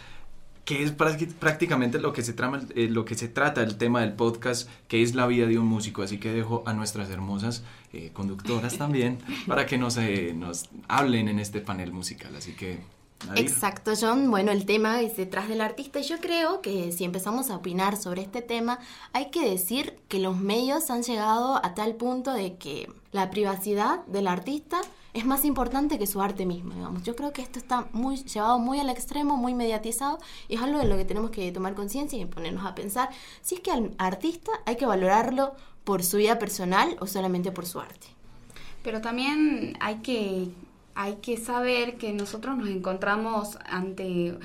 que 0.66 0.84
es 0.84 0.92
prácti- 0.98 1.34
prácticamente 1.34 1.98
lo 2.02 2.12
que 2.12 2.24
se 2.24 2.34
trama 2.34 2.60
eh, 2.76 2.90
lo 2.90 3.06
que 3.06 3.16
se 3.16 3.30
trata 3.30 3.64
el 3.64 3.78
tema 3.78 4.02
del 4.02 4.12
podcast 4.14 4.70
que 4.90 5.02
es 5.02 5.16
la 5.16 5.28
vida 5.28 5.48
de 5.48 5.58
un 5.58 5.66
músico. 5.66 6.04
Así 6.04 6.18
que 6.18 6.34
dejo 6.34 6.62
a 6.66 6.74
nuestras 6.74 7.10
hermosas 7.10 7.64
eh, 7.94 8.10
conductoras 8.12 8.78
también 8.78 9.20
para 9.48 9.66
que 9.66 9.78
nos 9.78 9.98
nos 10.36 10.70
hablen 10.90 11.30
en 11.30 11.40
este 11.40 11.62
panel 11.62 11.94
musical. 11.94 12.36
Así 12.36 12.52
que 12.52 12.80
Exacto, 13.36 13.94
John. 14.00 14.32
Bueno, 14.32 14.52
el 14.52 14.66
tema 14.66 15.02
es 15.02 15.18
detrás 15.18 15.50
del 15.50 15.62
artista 15.62 16.00
y 16.00 16.04
yo 16.04 16.20
creo 16.20 16.62
que 16.62 16.92
si 16.92 17.04
empezamos 17.04 17.50
a 17.50 17.58
opinar 17.58 17.98
sobre 17.98 18.22
este 18.22 18.42
tema, 18.42 18.80
hay 19.14 19.30
que 19.30 19.48
decir 19.48 20.00
que 20.08 20.20
los 20.20 20.38
medios 20.38 20.90
han 20.90 21.04
llegado 21.04 21.58
a 21.64 21.74
tal 21.76 21.96
punto 21.96 22.34
de 22.34 22.56
que 22.56 22.92
la 23.12 23.30
privacidad 23.30 24.06
del 24.06 24.28
artista 24.28 24.82
es 25.14 25.26
más 25.26 25.44
importante 25.44 25.98
que 25.98 26.08
su 26.08 26.22
arte 26.22 26.46
mismo, 26.46 26.74
digamos. 26.74 27.04
Yo 27.04 27.16
creo 27.16 27.34
que 27.34 27.42
esto 27.42 27.60
está 27.60 27.88
muy 27.92 28.18
llevado 28.18 28.60
muy 28.60 28.80
al 28.80 28.90
extremo, 28.90 29.38
muy 29.38 29.54
mediatizado, 29.54 30.20
y 30.48 30.56
es 30.56 30.62
algo 30.62 30.80
de 30.80 30.86
lo 30.86 30.98
que 30.98 31.06
tenemos 31.06 31.32
que 31.32 31.52
tomar 31.52 31.74
conciencia 31.74 32.20
y 32.20 32.26
ponernos 32.26 32.66
a 32.66 32.76
pensar 32.76 33.10
si 33.42 33.56
es 33.56 33.62
que 33.62 33.72
al 33.72 33.94
artista 33.98 34.52
hay 34.66 34.76
que 34.76 34.86
valorarlo 34.86 35.56
por 35.84 36.04
su 36.04 36.18
vida 36.18 36.38
personal 36.38 36.96
o 37.00 37.08
solamente 37.08 37.52
por 37.52 37.66
su 37.66 37.80
arte. 37.80 38.08
Pero 38.84 39.02
también 39.02 39.76
hay 39.80 39.96
que, 39.98 40.50
hay 41.00 41.16
que 41.22 41.38
saber 41.38 41.96
que 41.96 42.12
nosotros 42.12 42.58
nos 42.58 42.68
encontramos 42.68 43.58
ante 43.64 44.38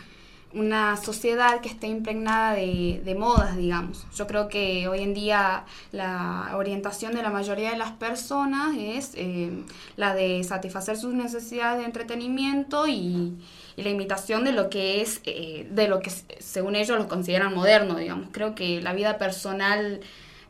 una 0.53 0.97
sociedad 0.97 1.61
que 1.61 1.69
está 1.69 1.89
impregnada 1.89 2.55
de, 2.55 3.03
de 3.05 3.15
modas, 3.17 3.57
digamos. 3.57 4.07
Yo 4.15 4.29
creo 4.29 4.49
que 4.49 4.87
hoy 4.87 5.01
en 5.01 5.15
día 5.15 5.65
la 5.91 6.53
orientación 6.55 7.13
de 7.13 7.23
la 7.23 7.31
mayoría 7.31 7.71
de 7.71 7.77
las 7.77 7.91
personas 7.91 8.77
es 8.79 9.15
eh, 9.17 9.51
la 9.97 10.15
de 10.15 10.45
satisfacer 10.45 10.97
sus 10.97 11.13
necesidades 11.13 11.81
de 11.81 11.87
entretenimiento 11.87 12.87
y, 12.87 13.37
y 13.75 13.83
la 13.83 13.91
imitación 13.91 14.45
de 14.45 14.53
lo 14.53 14.71
que 14.71 15.01
es, 15.01 15.23
eh, 15.25 15.67
de 15.73 15.89
lo 15.89 15.99
que 15.99 16.11
según 16.39 16.77
ellos 16.77 16.97
lo 16.97 17.09
consideran 17.09 17.53
moderno, 17.53 17.97
digamos. 17.97 18.29
Creo 18.31 18.55
que 18.55 18.81
la 18.81 18.93
vida 18.93 19.19
personal 19.19 20.03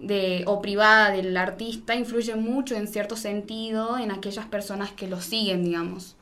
de, 0.06 0.44
o 0.46 0.60
privada 0.60 1.10
del 1.10 1.36
artista 1.36 1.94
influye 1.94 2.34
mucho 2.36 2.74
en 2.74 2.88
cierto 2.88 3.16
sentido 3.16 3.98
en 3.98 4.10
aquellas 4.10 4.46
personas 4.46 4.92
que 4.92 5.08
lo 5.08 5.20
siguen, 5.20 5.64
digamos. 5.64 6.16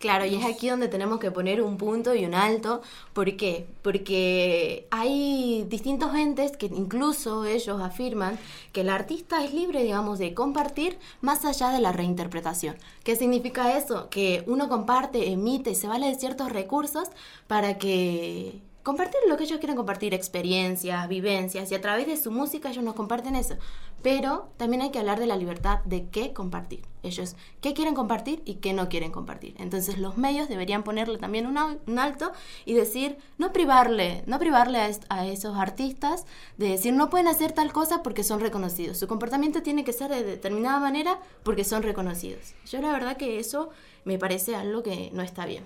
Claro, 0.00 0.24
y 0.24 0.34
es 0.34 0.46
aquí 0.46 0.70
donde 0.70 0.88
tenemos 0.88 1.20
que 1.20 1.30
poner 1.30 1.60
un 1.60 1.76
punto 1.76 2.14
y 2.14 2.24
un 2.24 2.32
alto. 2.32 2.80
¿Por 3.12 3.36
qué? 3.36 3.66
Porque 3.82 4.86
hay 4.90 5.66
distintos 5.68 6.14
entes 6.14 6.56
que 6.56 6.66
incluso 6.66 7.44
ellos 7.44 7.82
afirman 7.82 8.38
que 8.72 8.80
el 8.80 8.88
artista 8.88 9.44
es 9.44 9.52
libre, 9.52 9.82
digamos, 9.82 10.18
de 10.18 10.32
compartir 10.32 10.98
más 11.20 11.44
allá 11.44 11.68
de 11.68 11.80
la 11.80 11.92
reinterpretación. 11.92 12.76
¿Qué 13.04 13.14
significa 13.14 13.76
eso? 13.76 14.08
Que 14.08 14.42
uno 14.46 14.70
comparte, 14.70 15.32
emite, 15.32 15.74
se 15.74 15.86
vale 15.86 16.06
de 16.06 16.14
ciertos 16.14 16.50
recursos 16.50 17.08
para 17.46 17.76
que 17.76 18.58
compartir 18.82 19.20
lo 19.28 19.36
que 19.36 19.44
ellos 19.44 19.58
quieren 19.58 19.76
compartir, 19.76 20.14
experiencias, 20.14 21.08
vivencias, 21.08 21.70
y 21.70 21.74
a 21.74 21.80
través 21.80 22.06
de 22.06 22.16
su 22.16 22.30
música 22.30 22.70
ellos 22.70 22.84
nos 22.84 22.94
comparten 22.94 23.36
eso. 23.36 23.56
Pero 24.02 24.48
también 24.56 24.80
hay 24.82 24.90
que 24.90 24.98
hablar 24.98 25.20
de 25.20 25.26
la 25.26 25.36
libertad 25.36 25.80
de 25.84 26.08
qué 26.08 26.32
compartir. 26.32 26.82
Ellos 27.02 27.36
qué 27.60 27.74
quieren 27.74 27.94
compartir 27.94 28.42
y 28.46 28.54
qué 28.54 28.72
no 28.72 28.88
quieren 28.88 29.12
compartir. 29.12 29.54
Entonces 29.58 29.98
los 29.98 30.16
medios 30.16 30.48
deberían 30.48 30.82
ponerle 30.82 31.18
también 31.18 31.46
un, 31.46 31.58
al- 31.58 31.80
un 31.86 31.98
alto 31.98 32.32
y 32.64 32.72
decir, 32.74 33.18
no 33.36 33.52
privarle, 33.52 34.22
no 34.26 34.38
privarle 34.38 34.78
a, 34.80 34.90
a 35.10 35.26
esos 35.26 35.56
artistas 35.56 36.24
de 36.56 36.68
decir, 36.68 36.94
no 36.94 37.10
pueden 37.10 37.28
hacer 37.28 37.52
tal 37.52 37.72
cosa 37.72 38.02
porque 38.02 38.24
son 38.24 38.40
reconocidos. 38.40 38.96
Su 38.98 39.06
comportamiento 39.08 39.62
tiene 39.62 39.84
que 39.84 39.92
ser 39.92 40.10
de 40.10 40.24
determinada 40.24 40.78
manera 40.80 41.18
porque 41.42 41.64
son 41.64 41.82
reconocidos. 41.82 42.54
Yo 42.66 42.80
la 42.80 42.92
verdad 42.92 43.16
que 43.18 43.38
eso 43.38 43.68
me 44.04 44.18
parece 44.18 44.56
algo 44.56 44.82
que 44.82 45.10
no 45.12 45.22
está 45.22 45.44
bien. 45.44 45.64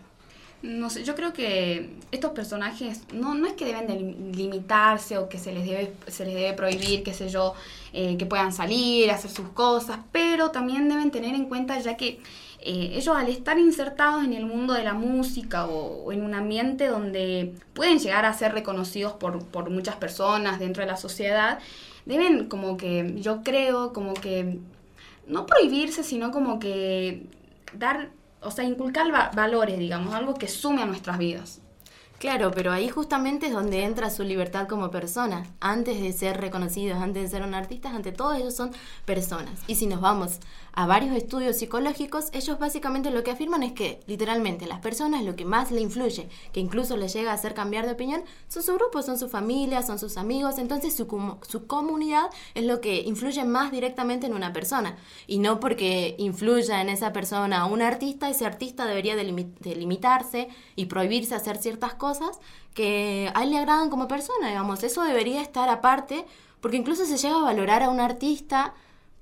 No 0.65 0.89
sé, 0.89 1.05
yo 1.05 1.15
creo 1.15 1.35
que 1.35 1.91
estos 2.11 2.31
personajes 2.31 3.03
no, 3.13 3.35
no 3.35 3.47
es 3.47 3.53
que 3.53 3.67
deben 3.67 3.87
de 3.87 3.97
lim- 4.01 4.35
limitarse 4.35 5.19
o 5.19 5.29
que 5.29 5.37
se 5.39 5.53
les 5.53 5.67
debe, 5.67 5.93
se 6.07 6.25
les 6.25 6.35
debe 6.35 6.55
prohibir, 6.55 7.03
qué 7.03 7.13
sé 7.13 7.29
yo, 7.29 7.53
eh, 7.93 8.17
que 8.17 8.25
puedan 8.25 8.51
salir, 8.51 9.11
hacer 9.11 9.31
sus 9.31 9.49
cosas, 9.51 9.99
pero 10.11 10.51
también 10.53 10.89
deben 10.89 11.11
tener 11.11 11.35
en 11.35 11.45
cuenta 11.51 11.79
ya 11.81 11.99
que 11.99 12.19
eh, 12.61 12.93
ellos 12.95 13.15
al 13.15 13.29
estar 13.29 13.59
insertados 13.59 14.25
en 14.25 14.33
el 14.33 14.47
mundo 14.47 14.73
de 14.73 14.85
la 14.85 14.95
música 14.95 15.67
o, 15.67 16.05
o 16.05 16.13
en 16.13 16.23
un 16.23 16.33
ambiente 16.33 16.87
donde 16.87 17.53
pueden 17.75 17.99
llegar 17.99 18.25
a 18.25 18.33
ser 18.33 18.53
reconocidos 18.55 19.13
por, 19.13 19.45
por 19.45 19.69
muchas 19.69 19.97
personas 19.97 20.59
dentro 20.61 20.83
de 20.83 20.87
la 20.87 20.97
sociedad, 20.97 21.59
deben 22.07 22.49
como 22.49 22.79
que, 22.79 23.13
yo 23.19 23.43
creo, 23.43 23.93
como 23.93 24.15
que 24.15 24.61
no 25.27 25.45
prohibirse, 25.45 26.03
sino 26.05 26.31
como 26.31 26.59
que 26.59 27.27
dar, 27.75 28.09
o 28.45 28.51
sea, 28.51 28.65
inculcar 28.65 29.13
va- 29.13 29.31
valores, 29.35 29.79
digamos, 29.79 30.15
algo 30.15 30.35
que 30.35 30.49
sume 30.49 30.83
a 30.83 30.87
nuestras 30.87 31.19
vidas. 31.19 31.61
Claro, 32.19 32.53
pero 32.53 32.73
ahí 32.73 32.89
justamente 32.89 33.47
es 33.49 33.53
donde 33.53 33.83
entra 33.85 34.09
su 34.09 34.23
libertad 34.23 34.67
como 34.69 34.91
persona. 34.91 35.45
Antes 35.61 36.01
de 36.01 36.13
ser 36.13 36.41
reconocidos, 36.41 37.03
antes 37.03 37.23
de 37.25 37.29
ser 37.29 37.43
un 37.47 37.55
artista, 37.55 37.91
ante 37.91 38.13
todo 38.13 38.33
ellos 38.35 38.55
son 38.55 38.71
personas. 39.05 39.53
Y 39.67 39.75
si 39.75 39.87
nos 39.87 40.01
vamos 40.01 40.39
a 40.77 40.87
varios 40.87 41.17
estudios 41.17 41.57
psicológicos, 41.57 42.31
ellos 42.33 42.59
básicamente 42.59 43.11
lo 43.11 43.23
que 43.23 43.31
afirman 43.31 43.63
es 43.63 43.73
que 43.73 44.01
literalmente 44.07 44.67
las 44.67 44.81
personas 44.81 45.23
lo 45.23 45.37
que 45.37 45.45
más 45.45 45.71
le 45.71 45.81
influye, 45.81 46.29
que 46.53 46.59
incluso 46.61 46.97
les 46.97 47.13
llega 47.13 47.31
a 47.31 47.35
hacer 47.35 47.55
cambiar 47.55 47.87
de 47.87 47.93
opinión, 47.93 48.25
son 48.49 48.63
su 48.65 48.75
grupo, 48.75 49.01
son 49.03 49.17
su 49.19 49.29
familia, 49.29 49.83
son 49.83 50.01
sus 50.01 50.17
amigos. 50.17 50.59
Entonces 50.59 50.95
su, 50.97 51.07
comu- 51.07 51.39
su 51.47 51.67
comunidad 51.69 52.25
es 52.55 52.65
lo 52.65 52.81
que 52.81 53.03
influye 53.03 53.45
más 53.45 53.71
directamente 53.71 54.27
en 54.27 54.35
una 54.35 54.53
persona. 54.53 54.97
Y 55.29 55.39
no 55.39 55.61
porque 55.61 56.17
influya 56.19 56.81
en 56.81 56.89
esa 56.89 57.13
persona 57.13 57.67
un 57.67 57.81
artista, 57.81 58.29
ese 58.29 58.45
artista 58.45 58.85
debería 58.85 59.15
de, 59.15 59.31
limi- 59.31 59.55
de 59.61 59.77
limitarse 59.77 60.49
y 60.75 60.87
prohibirse 60.87 61.37
hacer 61.37 61.57
ciertas 61.59 61.95
cosas 61.95 62.41
que 62.75 63.31
a 63.35 63.45
él 63.45 63.51
le 63.51 63.59
agradan 63.59 63.91
como 63.91 64.09
persona, 64.09 64.49
digamos. 64.49 64.83
Eso 64.83 65.05
debería 65.05 65.41
estar 65.41 65.69
aparte, 65.69 66.25
porque 66.61 66.77
incluso 66.79 67.05
se 67.07 67.17
llega 67.17 67.37
a 67.37 67.43
valorar 67.43 67.85
a 67.85 67.91
un 67.91 68.01
artista 68.01 68.75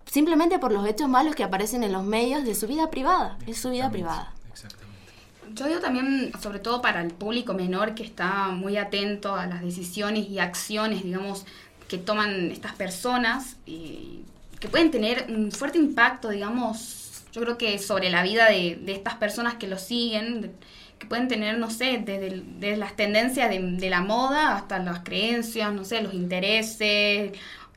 simplemente 0.06 0.58
por 0.58 0.72
los 0.72 0.86
hechos 0.86 1.08
malos 1.08 1.34
que 1.34 1.44
aparecen 1.44 1.82
en 1.84 1.92
los 1.92 2.04
medios 2.04 2.44
de 2.44 2.54
su 2.54 2.66
vida 2.66 2.90
privada. 2.90 3.38
Es 3.46 3.58
su 3.58 3.70
vida 3.70 3.90
privada. 3.90 4.32
Exactamente. 4.52 5.12
Yo 5.54 5.66
digo 5.66 5.80
también, 5.80 6.32
sobre 6.40 6.58
todo 6.58 6.80
para 6.82 7.02
el 7.02 7.12
público 7.12 7.54
menor 7.54 7.94
que 7.94 8.02
está 8.02 8.48
muy 8.48 8.76
atento 8.76 9.34
a 9.34 9.46
las 9.46 9.62
decisiones 9.62 10.28
y 10.28 10.38
acciones, 10.38 11.02
digamos, 11.02 11.44
que 11.88 11.98
toman 11.98 12.50
estas 12.50 12.74
personas 12.74 13.56
y 13.66 14.22
que 14.60 14.68
pueden 14.68 14.90
tener 14.90 15.26
un 15.28 15.52
fuerte 15.52 15.78
impacto, 15.78 16.30
digamos, 16.30 17.24
yo 17.32 17.40
creo 17.42 17.58
que 17.58 17.78
sobre 17.78 18.10
la 18.10 18.22
vida 18.22 18.48
de, 18.48 18.78
de 18.80 18.92
estas 18.92 19.16
personas 19.16 19.54
que 19.54 19.66
lo 19.66 19.78
siguen, 19.78 20.52
que 20.98 21.06
pueden 21.06 21.26
tener, 21.26 21.58
no 21.58 21.68
sé, 21.68 22.00
desde 22.04 22.76
las 22.76 22.94
tendencias 22.94 23.50
de, 23.50 23.58
de 23.58 23.90
la 23.90 24.02
moda 24.02 24.54
hasta 24.54 24.78
las 24.78 25.00
creencias, 25.00 25.72
no 25.72 25.84
sé, 25.84 26.00
los 26.00 26.14
intereses, 26.14 27.32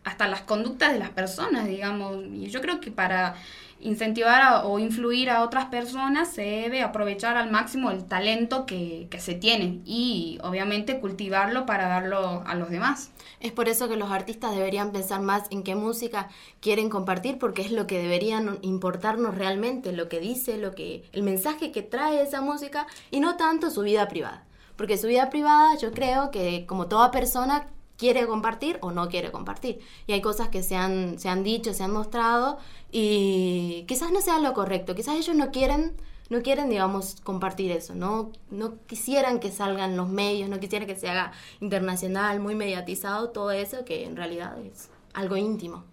hasta 0.05 0.27
las 0.27 0.41
conductas 0.41 0.93
de 0.93 0.99
las 0.99 1.09
personas, 1.09 1.67
digamos. 1.67 2.23
Y 2.31 2.47
yo 2.47 2.61
creo 2.61 2.79
que 2.79 2.91
para 2.91 3.35
incentivar 3.81 4.61
o 4.63 4.79
influir 4.79 5.29
a 5.29 5.43
otras 5.43 5.65
personas 5.65 6.29
se 6.29 6.41
debe 6.41 6.81
aprovechar 6.81 7.35
al 7.37 7.51
máximo 7.51 7.91
el 7.91 8.05
talento 8.05 8.65
que, 8.65 9.07
que 9.11 9.19
se 9.19 9.35
tiene 9.35 9.81
y 9.83 10.39
obviamente 10.43 10.99
cultivarlo 10.99 11.65
para 11.65 11.87
darlo 11.87 12.43
a 12.47 12.55
los 12.55 12.69
demás. 12.69 13.11
Es 13.39 13.51
por 13.51 13.67
eso 13.67 13.89
que 13.89 13.97
los 13.97 14.11
artistas 14.11 14.55
deberían 14.55 14.91
pensar 14.91 15.21
más 15.21 15.47
en 15.49 15.63
qué 15.63 15.75
música 15.75 16.29
quieren 16.61 16.89
compartir, 16.89 17.37
porque 17.37 17.63
es 17.63 17.71
lo 17.71 17.85
que 17.85 17.99
deberían 17.99 18.59
importarnos 18.61 19.35
realmente, 19.35 19.91
lo 19.91 20.07
que 20.07 20.19
dice, 20.19 20.57
lo 20.57 20.73
que, 20.73 21.03
el 21.11 21.23
mensaje 21.23 21.71
que 21.71 21.81
trae 21.81 22.21
esa 22.21 22.41
música, 22.41 22.87
y 23.11 23.19
no 23.19 23.35
tanto 23.35 23.69
su 23.69 23.81
vida 23.81 24.07
privada. 24.07 24.45
Porque 24.77 24.97
su 24.97 25.07
vida 25.07 25.29
privada, 25.29 25.77
yo 25.77 25.91
creo 25.91 26.31
que 26.31 26.65
como 26.65 26.87
toda 26.87 27.11
persona 27.11 27.67
quiere 27.97 28.25
compartir 28.27 28.77
o 28.81 28.91
no 28.91 29.09
quiere 29.09 29.31
compartir. 29.31 29.79
Y 30.07 30.13
hay 30.13 30.21
cosas 30.21 30.49
que 30.49 30.63
se 30.63 30.75
han, 30.75 31.19
se 31.19 31.29
han 31.29 31.43
dicho, 31.43 31.73
se 31.73 31.83
han 31.83 31.91
mostrado, 31.91 32.57
y 32.91 33.85
quizás 33.87 34.11
no 34.11 34.21
sea 34.21 34.39
lo 34.39 34.53
correcto, 34.53 34.95
quizás 34.95 35.15
ellos 35.15 35.35
no 35.35 35.51
quieren 35.51 35.93
no 36.29 36.41
quieren, 36.41 36.69
digamos, 36.69 37.17
compartir 37.23 37.71
eso, 37.71 37.93
no, 37.93 38.31
no 38.49 38.77
quisieran 38.87 39.39
que 39.39 39.51
salgan 39.51 39.95
los 39.95 40.09
medios, 40.09 40.49
no 40.49 40.59
quisieran 40.59 40.87
que 40.87 40.95
se 40.95 41.07
haga 41.07 41.31
internacional, 41.61 42.39
muy 42.39 42.55
mediatizado, 42.55 43.29
todo 43.29 43.51
eso 43.51 43.85
que 43.85 44.05
en 44.05 44.15
realidad 44.15 44.57
es 44.59 44.89
algo 45.13 45.37
íntimo. 45.37 45.83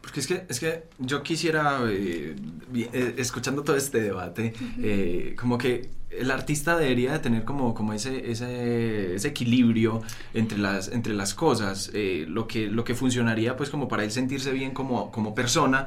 Porque 0.00 0.20
es 0.20 0.26
que, 0.26 0.46
es 0.48 0.58
que 0.58 0.84
yo 0.98 1.22
quisiera, 1.22 1.82
eh, 1.88 2.34
eh, 2.74 3.14
escuchando 3.18 3.62
todo 3.62 3.76
este 3.76 4.00
debate, 4.00 4.54
eh, 4.82 5.36
como 5.38 5.58
que 5.58 5.90
el 6.10 6.30
artista 6.30 6.76
debería 6.76 7.12
de 7.12 7.20
tener 7.20 7.44
como, 7.44 7.72
como 7.72 7.92
ese, 7.92 8.30
ese, 8.30 9.14
ese 9.14 9.28
equilibrio 9.28 10.02
entre 10.34 10.58
las, 10.58 10.88
entre 10.88 11.14
las 11.14 11.34
cosas, 11.34 11.90
eh, 11.94 12.24
lo, 12.28 12.48
que, 12.48 12.66
lo 12.66 12.82
que 12.84 12.94
funcionaría 12.94 13.56
pues 13.56 13.70
como 13.70 13.86
para 13.86 14.02
él 14.02 14.10
sentirse 14.10 14.52
bien 14.52 14.72
como, 14.72 15.12
como 15.12 15.34
persona 15.34 15.86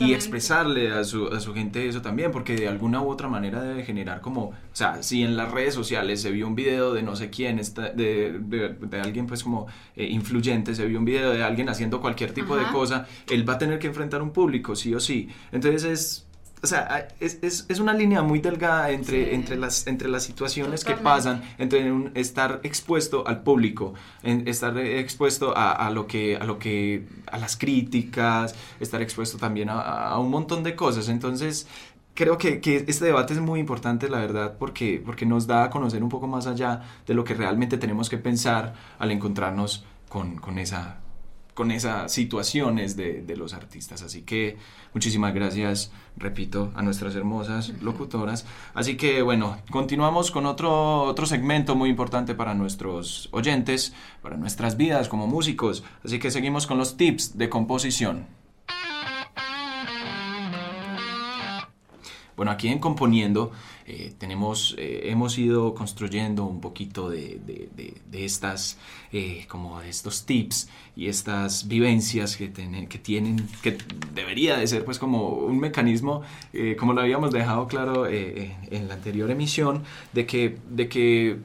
y 0.00 0.12
expresarle 0.12 0.92
a 0.92 1.04
su, 1.04 1.28
a 1.28 1.40
su 1.40 1.54
gente 1.54 1.88
eso 1.88 2.02
también, 2.02 2.32
porque 2.32 2.56
de 2.56 2.68
alguna 2.68 3.00
u 3.00 3.08
otra 3.08 3.28
manera 3.28 3.62
debe 3.62 3.84
generar 3.84 4.20
como, 4.20 4.46
o 4.46 4.54
sea, 4.72 5.02
si 5.02 5.22
en 5.22 5.36
las 5.36 5.52
redes 5.52 5.74
sociales 5.74 6.20
se 6.20 6.30
vio 6.30 6.48
un 6.48 6.56
video 6.56 6.92
de 6.92 7.02
no 7.02 7.14
sé 7.14 7.30
quién, 7.30 7.58
está, 7.58 7.90
de, 7.90 8.38
de, 8.40 8.70
de 8.70 9.00
alguien 9.00 9.26
pues 9.26 9.44
como 9.44 9.68
eh, 9.94 10.06
influyente, 10.06 10.74
se 10.74 10.84
vio 10.86 10.98
un 10.98 11.04
video 11.04 11.30
de 11.30 11.44
alguien 11.44 11.68
haciendo 11.68 12.00
cualquier 12.00 12.32
tipo 12.32 12.56
de 12.56 12.64
cosa, 12.66 13.06
él 13.28 13.48
va 13.48 13.54
a 13.54 13.58
tener 13.58 13.78
que 13.78 13.86
enfrentar 13.86 14.20
un 14.20 14.32
público, 14.32 14.74
sí 14.74 14.94
o 14.94 15.00
sí. 15.00 15.28
Entonces 15.52 15.84
es... 15.84 16.26
O 16.62 16.66
sea, 16.66 17.08
es, 17.20 17.38
es, 17.42 17.64
es 17.68 17.80
una 17.80 17.94
línea 17.94 18.20
muy 18.22 18.38
delgada 18.38 18.90
entre, 18.90 19.24
Sí. 19.24 19.30
entre, 19.34 19.56
las, 19.56 19.86
entre 19.86 20.08
las 20.08 20.24
situaciones 20.24 20.84
que 20.84 20.94
pasan, 20.94 21.42
entre 21.56 21.90
un- 21.90 22.10
estar 22.14 22.60
expuesto 22.64 23.26
al 23.26 23.42
público, 23.42 23.94
en- 24.22 24.46
estar 24.46 24.76
expuesto 24.78 25.56
a, 25.56 25.72
a 25.72 25.90
lo 25.90 26.06
que, 26.06 26.36
a 26.36 26.44
lo 26.44 26.58
que, 26.58 27.06
a 27.32 27.38
las 27.38 27.56
críticas, 27.56 28.54
estar 28.78 29.00
expuesto 29.00 29.38
también 29.38 29.70
a, 29.70 29.80
a 29.80 30.18
un 30.18 30.30
montón 30.30 30.62
de 30.62 30.76
cosas. 30.76 31.08
Entonces, 31.08 31.66
creo 32.14 32.36
que, 32.36 32.60
que 32.60 32.84
este 32.88 33.06
debate 33.06 33.32
es 33.32 33.40
muy 33.40 33.58
importante, 33.60 34.10
la 34.10 34.18
verdad, 34.18 34.56
porque, 34.58 35.02
porque 35.04 35.24
nos 35.24 35.46
da 35.46 35.64
a 35.64 35.70
conocer 35.70 36.02
un 36.02 36.10
poco 36.10 36.26
más 36.26 36.46
allá 36.46 36.82
de 37.06 37.14
lo 37.14 37.24
que 37.24 37.32
realmente 37.32 37.78
tenemos 37.78 38.10
que 38.10 38.18
pensar 38.18 38.74
al 38.98 39.10
encontrarnos 39.10 39.86
con, 40.10 40.36
con 40.36 40.58
esa 40.58 40.98
con 41.54 41.70
esas 41.70 42.12
situaciones 42.12 42.96
de, 42.96 43.22
de 43.22 43.36
los 43.36 43.54
artistas. 43.54 44.02
Así 44.02 44.22
que 44.22 44.56
muchísimas 44.94 45.34
gracias, 45.34 45.92
repito, 46.16 46.72
a 46.74 46.82
nuestras 46.82 47.14
hermosas 47.14 47.72
locutoras. 47.80 48.46
Así 48.74 48.96
que 48.96 49.22
bueno, 49.22 49.58
continuamos 49.70 50.30
con 50.30 50.46
otro, 50.46 51.02
otro 51.02 51.26
segmento 51.26 51.74
muy 51.74 51.90
importante 51.90 52.34
para 52.34 52.54
nuestros 52.54 53.28
oyentes, 53.32 53.94
para 54.22 54.36
nuestras 54.36 54.76
vidas 54.76 55.08
como 55.08 55.26
músicos. 55.26 55.84
Así 56.04 56.18
que 56.18 56.30
seguimos 56.30 56.66
con 56.66 56.78
los 56.78 56.96
tips 56.96 57.36
de 57.36 57.48
composición. 57.48 58.26
Bueno, 62.40 62.52
aquí 62.52 62.68
en 62.68 62.78
Componiendo 62.78 63.52
eh, 63.92 64.12
tenemos, 64.18 64.74
eh, 64.78 65.02
hemos 65.10 65.36
ido 65.38 65.74
construyendo 65.74 66.44
un 66.44 66.60
poquito 66.60 67.10
de, 67.10 67.40
de- 67.46 67.68
de- 67.76 67.94
de 68.10 68.24
estas, 68.24 68.78
eh, 69.12 69.46
como 69.48 69.80
estos 69.82 70.24
tips 70.26 70.68
y 70.96 71.08
estas 71.08 71.66
vivencias 71.66 72.36
que, 72.36 72.48
tienen, 72.48 72.86
que 72.86 72.98
tienen, 72.98 73.48
que 73.62 73.76
debería 74.14 74.56
de 74.56 74.66
ser 74.66 74.84
pues 74.84 74.98
como 74.98 75.28
un 75.30 75.58
mecanismo, 75.58 76.22
eh, 76.52 76.76
como 76.78 76.92
lo 76.92 77.00
habíamos 77.00 77.32
dejado 77.32 77.66
claro 77.66 78.06
eh, 78.06 78.12
eh, 78.44 78.56
en 78.70 78.88
la 78.88 78.94
anterior 78.94 79.30
emisión, 79.30 79.82
de 80.12 80.24
que, 80.26 80.56
de 80.70 80.88
que, 80.88 81.38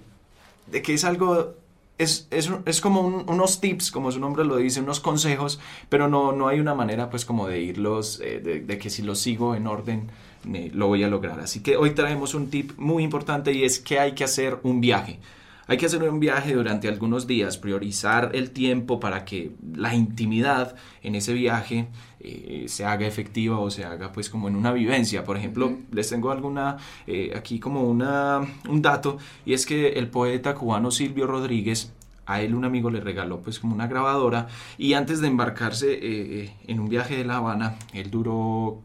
de 0.72 0.82
que 0.82 0.94
es 0.94 1.04
algo 1.04 1.54
es, 1.98 2.28
es, 2.30 2.52
es 2.66 2.82
como 2.82 3.00
un- 3.02 3.24
unos 3.30 3.62
tips, 3.62 3.90
como 3.90 4.12
su 4.12 4.20
nombre 4.20 4.44
lo 4.44 4.58
dice, 4.58 4.82
unos 4.82 5.00
consejos, 5.00 5.60
pero 5.88 6.10
no, 6.10 6.34
no 6.34 6.50
hay 6.50 6.60
una 6.60 6.76
manera 6.76 7.10
pues 7.10 7.24
como 7.24 7.48
de 7.48 7.62
irlos, 7.62 8.20
eh, 8.20 8.42
de, 8.44 8.60
de 8.60 8.78
que 8.78 8.90
si 8.90 9.02
los 9.02 9.20
sigo 9.20 9.56
en 9.56 9.66
orden 9.66 10.10
me- 10.46 10.70
lo 10.70 10.88
voy 10.88 11.04
a 11.04 11.08
lograr. 11.10 11.40
Así 11.40 11.62
que 11.62 11.76
hoy 11.78 11.92
traemos 11.92 12.34
un 12.36 12.50
tip 12.50 12.72
muy 12.78 13.04
importante 13.04 13.52
y 13.54 13.64
es 13.64 13.80
que 13.80 14.00
hay 14.00 14.14
que 14.14 14.24
hacer 14.24 14.60
un 14.64 14.82
viaje. 14.82 15.20
Hay 15.68 15.78
que 15.78 15.88
hacer 15.88 16.04
un 16.04 16.20
viaje 16.20 16.54
durante 16.54 16.88
algunos 16.88 17.26
días, 17.26 17.58
priorizar 17.58 18.30
el 18.36 18.52
tiempo 18.52 19.00
para 19.00 19.26
que 19.26 19.52
la 19.76 19.96
intimidad 19.96 20.76
en 21.02 21.16
ese 21.16 21.34
viaje 21.34 21.88
eh, 22.20 22.66
se 22.68 22.86
haga 22.86 23.08
efectiva 23.08 23.58
o 23.58 23.72
se 23.72 23.84
haga 23.84 24.12
pues 24.12 24.30
como 24.30 24.48
en 24.48 24.56
una 24.56 24.72
vivencia. 24.72 25.24
Por 25.24 25.38
ejemplo, 25.38 25.76
les 25.92 26.08
tengo 26.08 26.30
alguna, 26.30 26.78
eh, 27.08 27.34
aquí 27.36 27.58
como 27.60 27.82
una, 27.82 28.42
un 28.70 28.82
dato, 28.84 29.18
y 29.44 29.54
es 29.54 29.66
que 29.66 29.94
el 29.94 30.08
poeta 30.08 30.54
cubano 30.54 30.92
Silvio 30.92 31.26
Rodríguez, 31.26 31.92
a 32.28 32.42
él 32.42 32.54
un 32.54 32.66
amigo 32.66 32.92
le 32.92 33.00
regaló 33.02 33.40
pues 33.42 33.60
como 33.60 33.74
una 33.74 33.88
grabadora 33.88 34.48
y 34.78 34.94
antes 34.94 35.20
de 35.20 35.28
embarcarse 35.28 35.94
eh, 35.94 36.00
eh, 36.04 36.54
en 36.68 36.80
un 36.80 36.90
viaje 36.90 37.18
de 37.18 37.26
La 37.26 37.38
Habana, 37.38 37.76
él 37.94 38.10
duró 38.12 38.82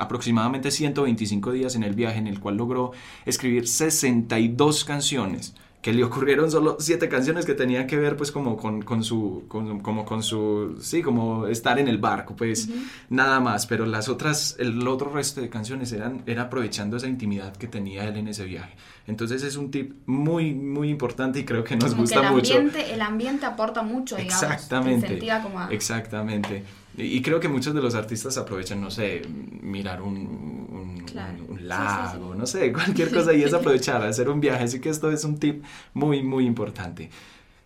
aproximadamente 0.00 0.70
125 0.70 1.52
días 1.52 1.74
en 1.76 1.82
el 1.84 1.94
viaje 1.94 2.18
en 2.18 2.26
el 2.26 2.40
cual 2.40 2.56
logró 2.56 2.92
escribir 3.26 3.68
62 3.68 4.84
canciones 4.84 5.54
que 5.82 5.94
le 5.94 6.04
ocurrieron 6.04 6.50
solo 6.50 6.76
siete 6.78 7.08
canciones 7.08 7.46
que 7.46 7.54
tenían 7.54 7.86
que 7.86 7.96
ver 7.96 8.14
pues 8.14 8.30
como 8.30 8.58
con, 8.58 8.82
con 8.82 9.02
su 9.02 9.44
con- 9.48 9.80
como 9.80 10.04
con 10.04 10.22
su 10.22 10.76
sí 10.82 11.00
como 11.00 11.46
estar 11.46 11.78
en 11.78 11.88
el 11.88 11.96
barco 11.96 12.36
pues 12.36 12.68
nada 13.08 13.40
más 13.40 13.66
pero 13.66 13.86
las 13.86 14.10
otras 14.10 14.56
el 14.58 14.86
otro 14.86 15.10
resto 15.10 15.40
de 15.40 15.48
canciones 15.48 15.90
eran 15.92 16.22
era 16.26 16.42
aprovechando 16.42 16.98
esa 16.98 17.06
intimidad 17.08 17.56
que 17.56 17.66
tenía 17.66 18.04
él 18.06 18.18
en 18.18 18.28
ese 18.28 18.44
viaje 18.44 18.74
entonces 19.06 19.42
es 19.42 19.56
un 19.56 19.70
tip 19.70 19.94
muy 20.04 20.52
muy 20.52 20.90
importante 20.90 21.38
y 21.40 21.44
creo 21.46 21.64
que 21.64 21.76
nos 21.76 21.84
Como 21.94 21.96
que 21.96 22.00
gusta 22.02 22.28
el 22.28 22.34
mucho 22.34 22.54
ambiente, 22.58 22.92
el 22.94 23.00
ambiente 23.00 23.46
aporta 23.46 23.82
mucho, 23.82 24.16
digamos. 24.16 24.42
Exactamente. 24.42 25.00
Te 25.06 25.12
incentiva 25.14 25.42
como 25.42 25.60
a- 25.60 25.68
Exactamente. 25.72 26.62
Y, 26.96 27.22
creo 27.22 27.40
que 27.40 27.48
muchos 27.48 27.72
de 27.74 27.80
los 27.80 27.94
artistas 27.94 28.36
aprovechan, 28.36 28.80
no 28.80 28.90
sé, 28.90 29.22
mirar 29.62 30.02
un, 30.02 30.16
un- 30.16 31.04
Claro. 31.06 31.44
un- 31.44 31.50
un 31.52 31.58
Sí, 31.58 31.62
sí, 31.62 31.68
lago, 31.68 32.34
no 32.34 32.46
sé, 32.46 32.72
cualquier 32.72 33.10
cosa 33.12 33.32
y 33.32 33.42
es 33.42 33.54
aprovechar, 33.54 34.02
hacer 34.02 34.28
un 34.28 34.40
viaje. 34.40 34.64
Así 34.64 34.80
que 34.80 34.88
esto 34.90 35.10
es 35.10 35.24
un 35.24 35.38
tip 35.38 35.64
muy, 35.94 36.22
muy 36.22 36.44
importante. 36.46 37.10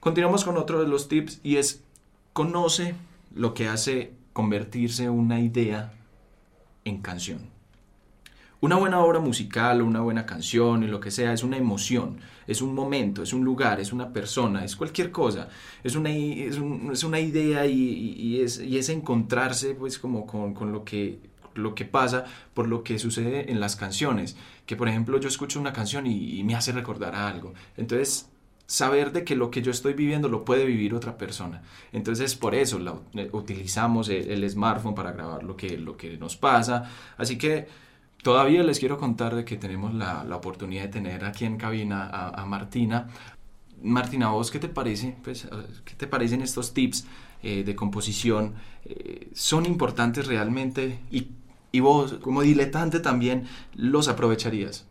Continuamos 0.01 0.45
con 0.45 0.57
otro 0.57 0.81
de 0.81 0.87
los 0.89 1.09
tips 1.09 1.41
y 1.43 1.57
es 1.57 1.83
conoce 2.33 2.95
lo 3.35 3.55
que 3.55 3.69
hace 3.69 4.13
convertirse 4.33 5.09
una 5.11 5.41
idea 5.41 5.93
en 6.85 6.99
canción. 7.01 7.41
Una 8.65 8.77
buena 8.77 9.01
obra 9.01 9.21
musical 9.21 9.83
o 9.83 9.85
una 9.85 10.01
buena 10.01 10.25
canción 10.25 10.83
y 10.85 10.87
lo 10.87 10.99
que 10.99 11.11
sea 11.11 11.35
es 11.35 11.43
una 11.43 11.59
emoción, 11.59 12.21
es 12.47 12.63
un 12.63 12.75
momento, 12.75 13.23
es 13.23 13.35
un 13.35 13.45
lugar, 13.45 13.79
es 13.79 13.93
una 13.93 14.11
persona, 14.13 14.65
es 14.65 14.75
cualquier 14.75 15.11
cosa, 15.11 15.49
es 15.83 15.97
una, 15.97 16.11
es 16.11 16.57
un- 16.59 16.91
es 16.93 17.05
una 17.05 17.21
idea 17.21 17.67
y, 17.67 18.41
es, 18.41 18.59
y 18.61 18.79
es 18.79 18.89
encontrarse 18.89 19.75
pues 19.75 19.99
como 19.99 20.27
con, 20.27 20.55
con 20.55 20.73
lo, 20.73 20.83
que, 20.85 21.19
lo 21.55 21.75
que 21.75 21.85
pasa 21.85 22.25
por 22.55 22.67
lo 22.69 22.83
que 22.85 22.99
sucede 22.99 23.51
en 23.51 23.61
las 23.61 23.77
canciones. 23.77 24.37
Que 24.67 24.77
por 24.77 24.89
ejemplo 24.89 25.21
yo 25.21 25.29
escucho 25.29 25.61
una 25.61 25.73
canción 25.75 26.07
y, 26.07 26.43
me 26.45 26.55
hace 26.55 26.73
recordar 26.73 27.15
algo. 27.15 27.53
Entonces 27.77 28.31
saber 28.67 29.13
de 29.13 29.25
que 29.25 29.37
lo 29.37 29.51
que 29.51 29.61
yo 29.61 29.71
estoy 29.73 29.93
viviendo 29.93 30.29
lo 30.31 30.45
puede 30.47 30.65
vivir 30.65 30.95
otra 30.95 31.19
persona. 31.19 31.63
Entonces 31.93 32.35
por 32.35 32.55
eso 32.55 32.79
eh, 33.15 33.29
utilizamos 33.33 34.09
el, 34.09 34.31
el 34.31 34.51
smartphone 34.51 34.95
para 34.95 35.13
grabar 35.13 35.43
lo 35.43 35.55
que, 35.55 35.77
lo 35.77 35.97
que 35.99 36.17
nos 36.17 36.37
pasa. 36.37 36.91
Así 37.19 37.37
que 37.37 37.67
todavía 38.25 38.63
les 38.65 38.81
quiero 38.81 38.99
contar 38.99 39.37
de 39.37 39.45
que 39.45 39.57
tenemos 39.57 39.95
la, 39.95 40.25
la 40.25 40.37
oportunidad 40.37 40.83
de 40.83 40.89
tener 40.89 41.25
aquí 41.25 41.45
en 41.45 41.59
cabina 41.59 42.09
a, 42.11 42.45
Martina. 42.47 43.09
Martina, 43.83 44.29
¿a 44.29 44.31
vos 44.31 44.51
qué 44.51 44.59
te 44.59 44.69
parece? 44.69 45.15
Pues, 45.23 45.47
¿Qué 45.85 45.95
te 45.95 46.07
parecen 46.07 46.41
estos 46.41 46.73
tips 46.73 47.07
eh, 47.43 47.63
de 47.65 47.77
composición? 47.77 48.55
Eh, 48.87 49.29
¿Son 49.35 49.67
importantes 49.67 50.27
realmente? 50.27 50.99
Y, 51.11 51.29
y 51.71 51.81
vos, 51.81 52.15
como 52.15 52.41
diletante 52.41 52.99
también, 52.99 53.45
¿los 53.75 54.09
aprovecharías? 54.09 54.87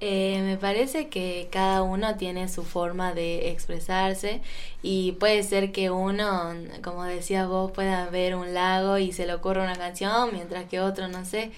Eh, 0.00 0.42
me 0.44 0.56
parece 0.58 1.08
que 1.08 1.48
cada 1.50 1.82
uno 1.82 2.16
tiene 2.16 2.48
su 2.48 2.62
forma 2.64 3.14
de 3.14 3.50
expresarse 3.50 4.42
y 4.82 5.12
puede 5.12 5.42
ser 5.42 5.72
que 5.72 5.90
uno, 5.90 6.54
como 6.84 7.02
decías 7.04 7.48
vos, 7.48 7.72
pueda 7.72 8.08
ver 8.10 8.36
un 8.36 8.54
lago 8.54 8.98
y 8.98 9.10
se 9.10 9.26
le 9.26 9.34
ocurre 9.34 9.62
una 9.62 9.74
canción, 9.74 10.30
mientras 10.34 10.66
que 10.66 10.80
otro, 10.80 11.08
no 11.08 11.24
sé, 11.24 11.50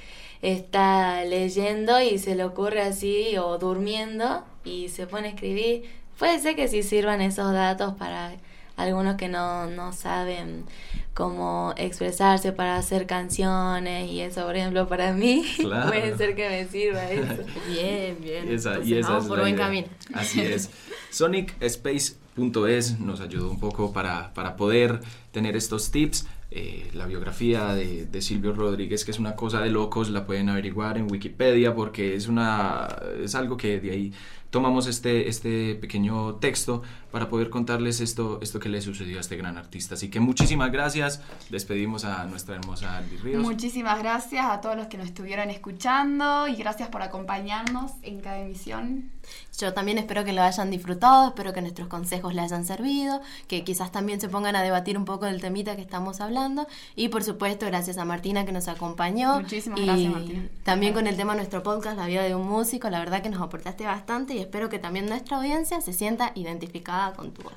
está 0.43 1.25
leyendo 1.25 2.01
y 2.01 2.19
se 2.19 2.35
le 2.35 2.45
ocurre 2.45 2.83
así 2.83 3.37
o 3.39 3.59
durmiendo 3.59 4.45
y 4.65 4.89
se 4.89 5.07
pone 5.07 5.29
a 5.29 5.31
escribir. 5.33 5.85
Puede 6.19 6.39
ser 6.39 6.57
que 6.57 6.69
sí 6.69 6.83
sirvan 6.83 7.21
esos 7.21 7.53
datos 7.53 7.95
para 7.95 8.33
algunos 8.77 9.17
que 9.17 9.29
no, 9.29 9.67
no 9.67 9.93
saben 9.93 10.65
cómo 11.13 11.75
expresarse 11.77 12.53
para 12.53 12.77
hacer 12.77 13.07
canciones 13.07 14.09
y 14.11 14.21
eso, 14.21 14.47
por 14.47 14.57
ejemplo, 14.57 14.89
para 14.89 15.13
mí 15.13 15.45
Claro. 15.59 15.89
puede 15.89 16.17
ser 16.17 16.35
que 16.35 16.49
me 16.49 16.67
sirva 16.67 17.05
eso. 17.11 17.43
Bien, 17.69 18.17
bien. 18.23 18.49
Esa- 18.49 18.71
Entonces, 18.71 18.89
y 18.91 18.99
esa 18.99 19.09
vamos 19.09 19.25
es 19.25 19.29
por 19.29 19.39
buen 19.41 19.55
idea. 19.55 19.65
camino. 19.67 19.89
Así 20.15 20.41
es. 20.43 20.71
SonicSpace.es 21.11 23.01
nos 23.01 23.21
ayudó 23.21 23.51
un 23.51 23.61
poco 23.61 23.93
para, 23.93 24.33
para 24.35 24.57
poder 24.57 25.01
tener 25.33 25.57
estos 25.57 25.91
tips. 25.91 26.27
Eh, 26.53 26.91
la 26.95 27.07
biografía 27.07 27.75
de, 27.75 28.23
Silvio 28.23 28.53
Rodríguez, 28.53 29.05
que 29.05 29.13
es 29.13 29.21
una 29.21 29.37
cosa 29.37 29.61
de 29.61 29.71
locos, 29.71 30.11
la 30.11 30.27
pueden 30.27 30.49
averiguar 30.49 30.99
en 30.99 31.11
Wikipedia 31.11 31.75
porque 31.77 32.17
es, 32.17 32.27
una, 32.27 32.89
es 33.23 33.37
algo 33.37 33.57
que 33.57 33.79
de 33.79 33.91
ahí 33.93 34.13
tomamos 34.51 34.89
este, 34.89 35.29
este 35.29 35.77
pequeño 35.77 36.35
texto 36.37 36.83
para 37.13 37.29
poder 37.29 37.51
contarles 37.51 38.01
esto, 38.01 38.41
esto 38.43 38.59
que 38.59 38.69
le 38.69 38.81
sucedió 38.83 39.19
a 39.19 39.21
este 39.21 39.37
gran 39.37 39.57
artista. 39.57 39.95
Así 39.95 40.11
que 40.11 40.19
muchísimas 40.19 40.73
gracias. 40.73 41.23
Despedimos 41.51 42.05
a 42.05 42.25
nuestra 42.25 42.57
hermosa 42.57 42.97
Aldi 42.97 43.17
Ríos. 43.19 43.43
Muchísimas 43.43 44.01
gracias 44.01 44.45
a 44.45 44.61
todos 44.61 44.77
los 44.77 44.89
que 44.89 44.99
nos 44.99 45.07
estuvieron 45.07 45.51
escuchando 45.51 46.49
y 46.49 46.57
gracias 46.57 46.89
por 46.89 47.03
acompañarnos 47.03 47.93
en 48.03 48.21
cada 48.21 48.41
emisión. 48.41 49.11
Yo 49.59 49.73
también 49.75 49.99
espero 49.99 50.25
que 50.25 50.33
lo 50.33 50.43
hayan 50.43 50.71
disfrutado, 50.71 51.29
espero 51.29 51.53
que 51.53 51.61
nuestros 51.61 51.89
consejos 51.89 52.35
les 52.35 52.45
hayan 52.45 52.65
servido, 52.65 53.21
que 53.47 53.65
quizás 53.65 53.93
también 53.93 54.21
se 54.21 54.29
pongan 54.29 54.57
a 54.57 54.63
debatir 54.63 54.97
un 54.97 55.05
poco 55.05 55.27
del 55.27 55.41
temita 55.41 55.77
que 55.77 55.83
estamos 55.83 56.21
hablando 56.21 56.67
y 56.97 57.09
por 57.09 57.23
supuesto 57.25 57.67
gracias 57.67 57.99
a 57.99 58.05
Martina 58.05 58.45
que 58.45 58.53
nos 58.53 58.69
acompañó. 58.69 59.41
Muchísimas 59.41 59.81
y 59.81 59.85
gracias, 59.85 60.13
Martina. 60.13 60.49
También 60.65 60.95
con 60.95 61.07
el 61.07 61.17
tema 61.17 61.33
de 61.33 61.39
nuestro 61.39 61.63
podcast, 61.63 61.97
La 61.97 62.07
vida 62.07 62.23
de 62.23 62.35
un 62.35 62.49
músico, 62.49 62.89
la 62.91 62.99
verdad 62.99 63.23
que 63.23 63.29
nos 63.29 63.43
aportaste 63.43 63.85
bastante 63.85 64.35
y 64.35 64.39
espero 64.39 64.69
que 64.69 64.79
también 64.79 65.07
nuestra 65.07 65.37
audiencia 65.37 65.81
se 65.81 65.93
sienta 65.93 66.33
identificada 66.35 67.13
con 67.13 67.33
tu 67.33 67.43
voz. 67.43 67.55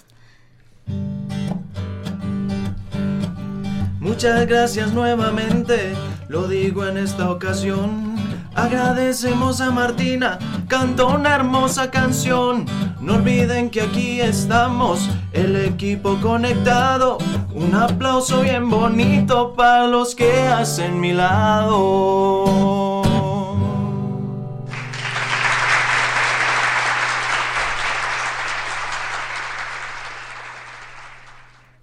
Muchas 4.00 4.46
gracias 4.48 4.94
nuevamente, 4.94 5.94
lo 6.28 6.48
digo 6.50 6.86
en 6.86 6.98
esta 6.98 7.32
ocasión. 7.32 8.12
Agradecemos 8.56 9.62
a 9.62 9.72
Martina, 9.72 10.38
cantó 10.68 11.08
una 11.10 11.34
hermosa 11.34 11.89
canción. 11.89 12.66
No 13.00 13.16
olviden 13.16 13.70
que 13.70 13.82
aquí 13.82 14.22
estamos, 14.22 15.10
el 15.32 15.56
equipo 15.56 16.20
conectado. 16.22 17.18
Un 17.54 17.74
aplauso 17.74 18.42
bien 18.42 18.70
bonito 18.70 19.54
para 19.54 19.88
los 19.88 20.13
que 20.13 20.32
hacen 20.48 21.00
mi 21.00 21.13
lado. 21.13 22.83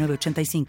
906985. 0.00 0.66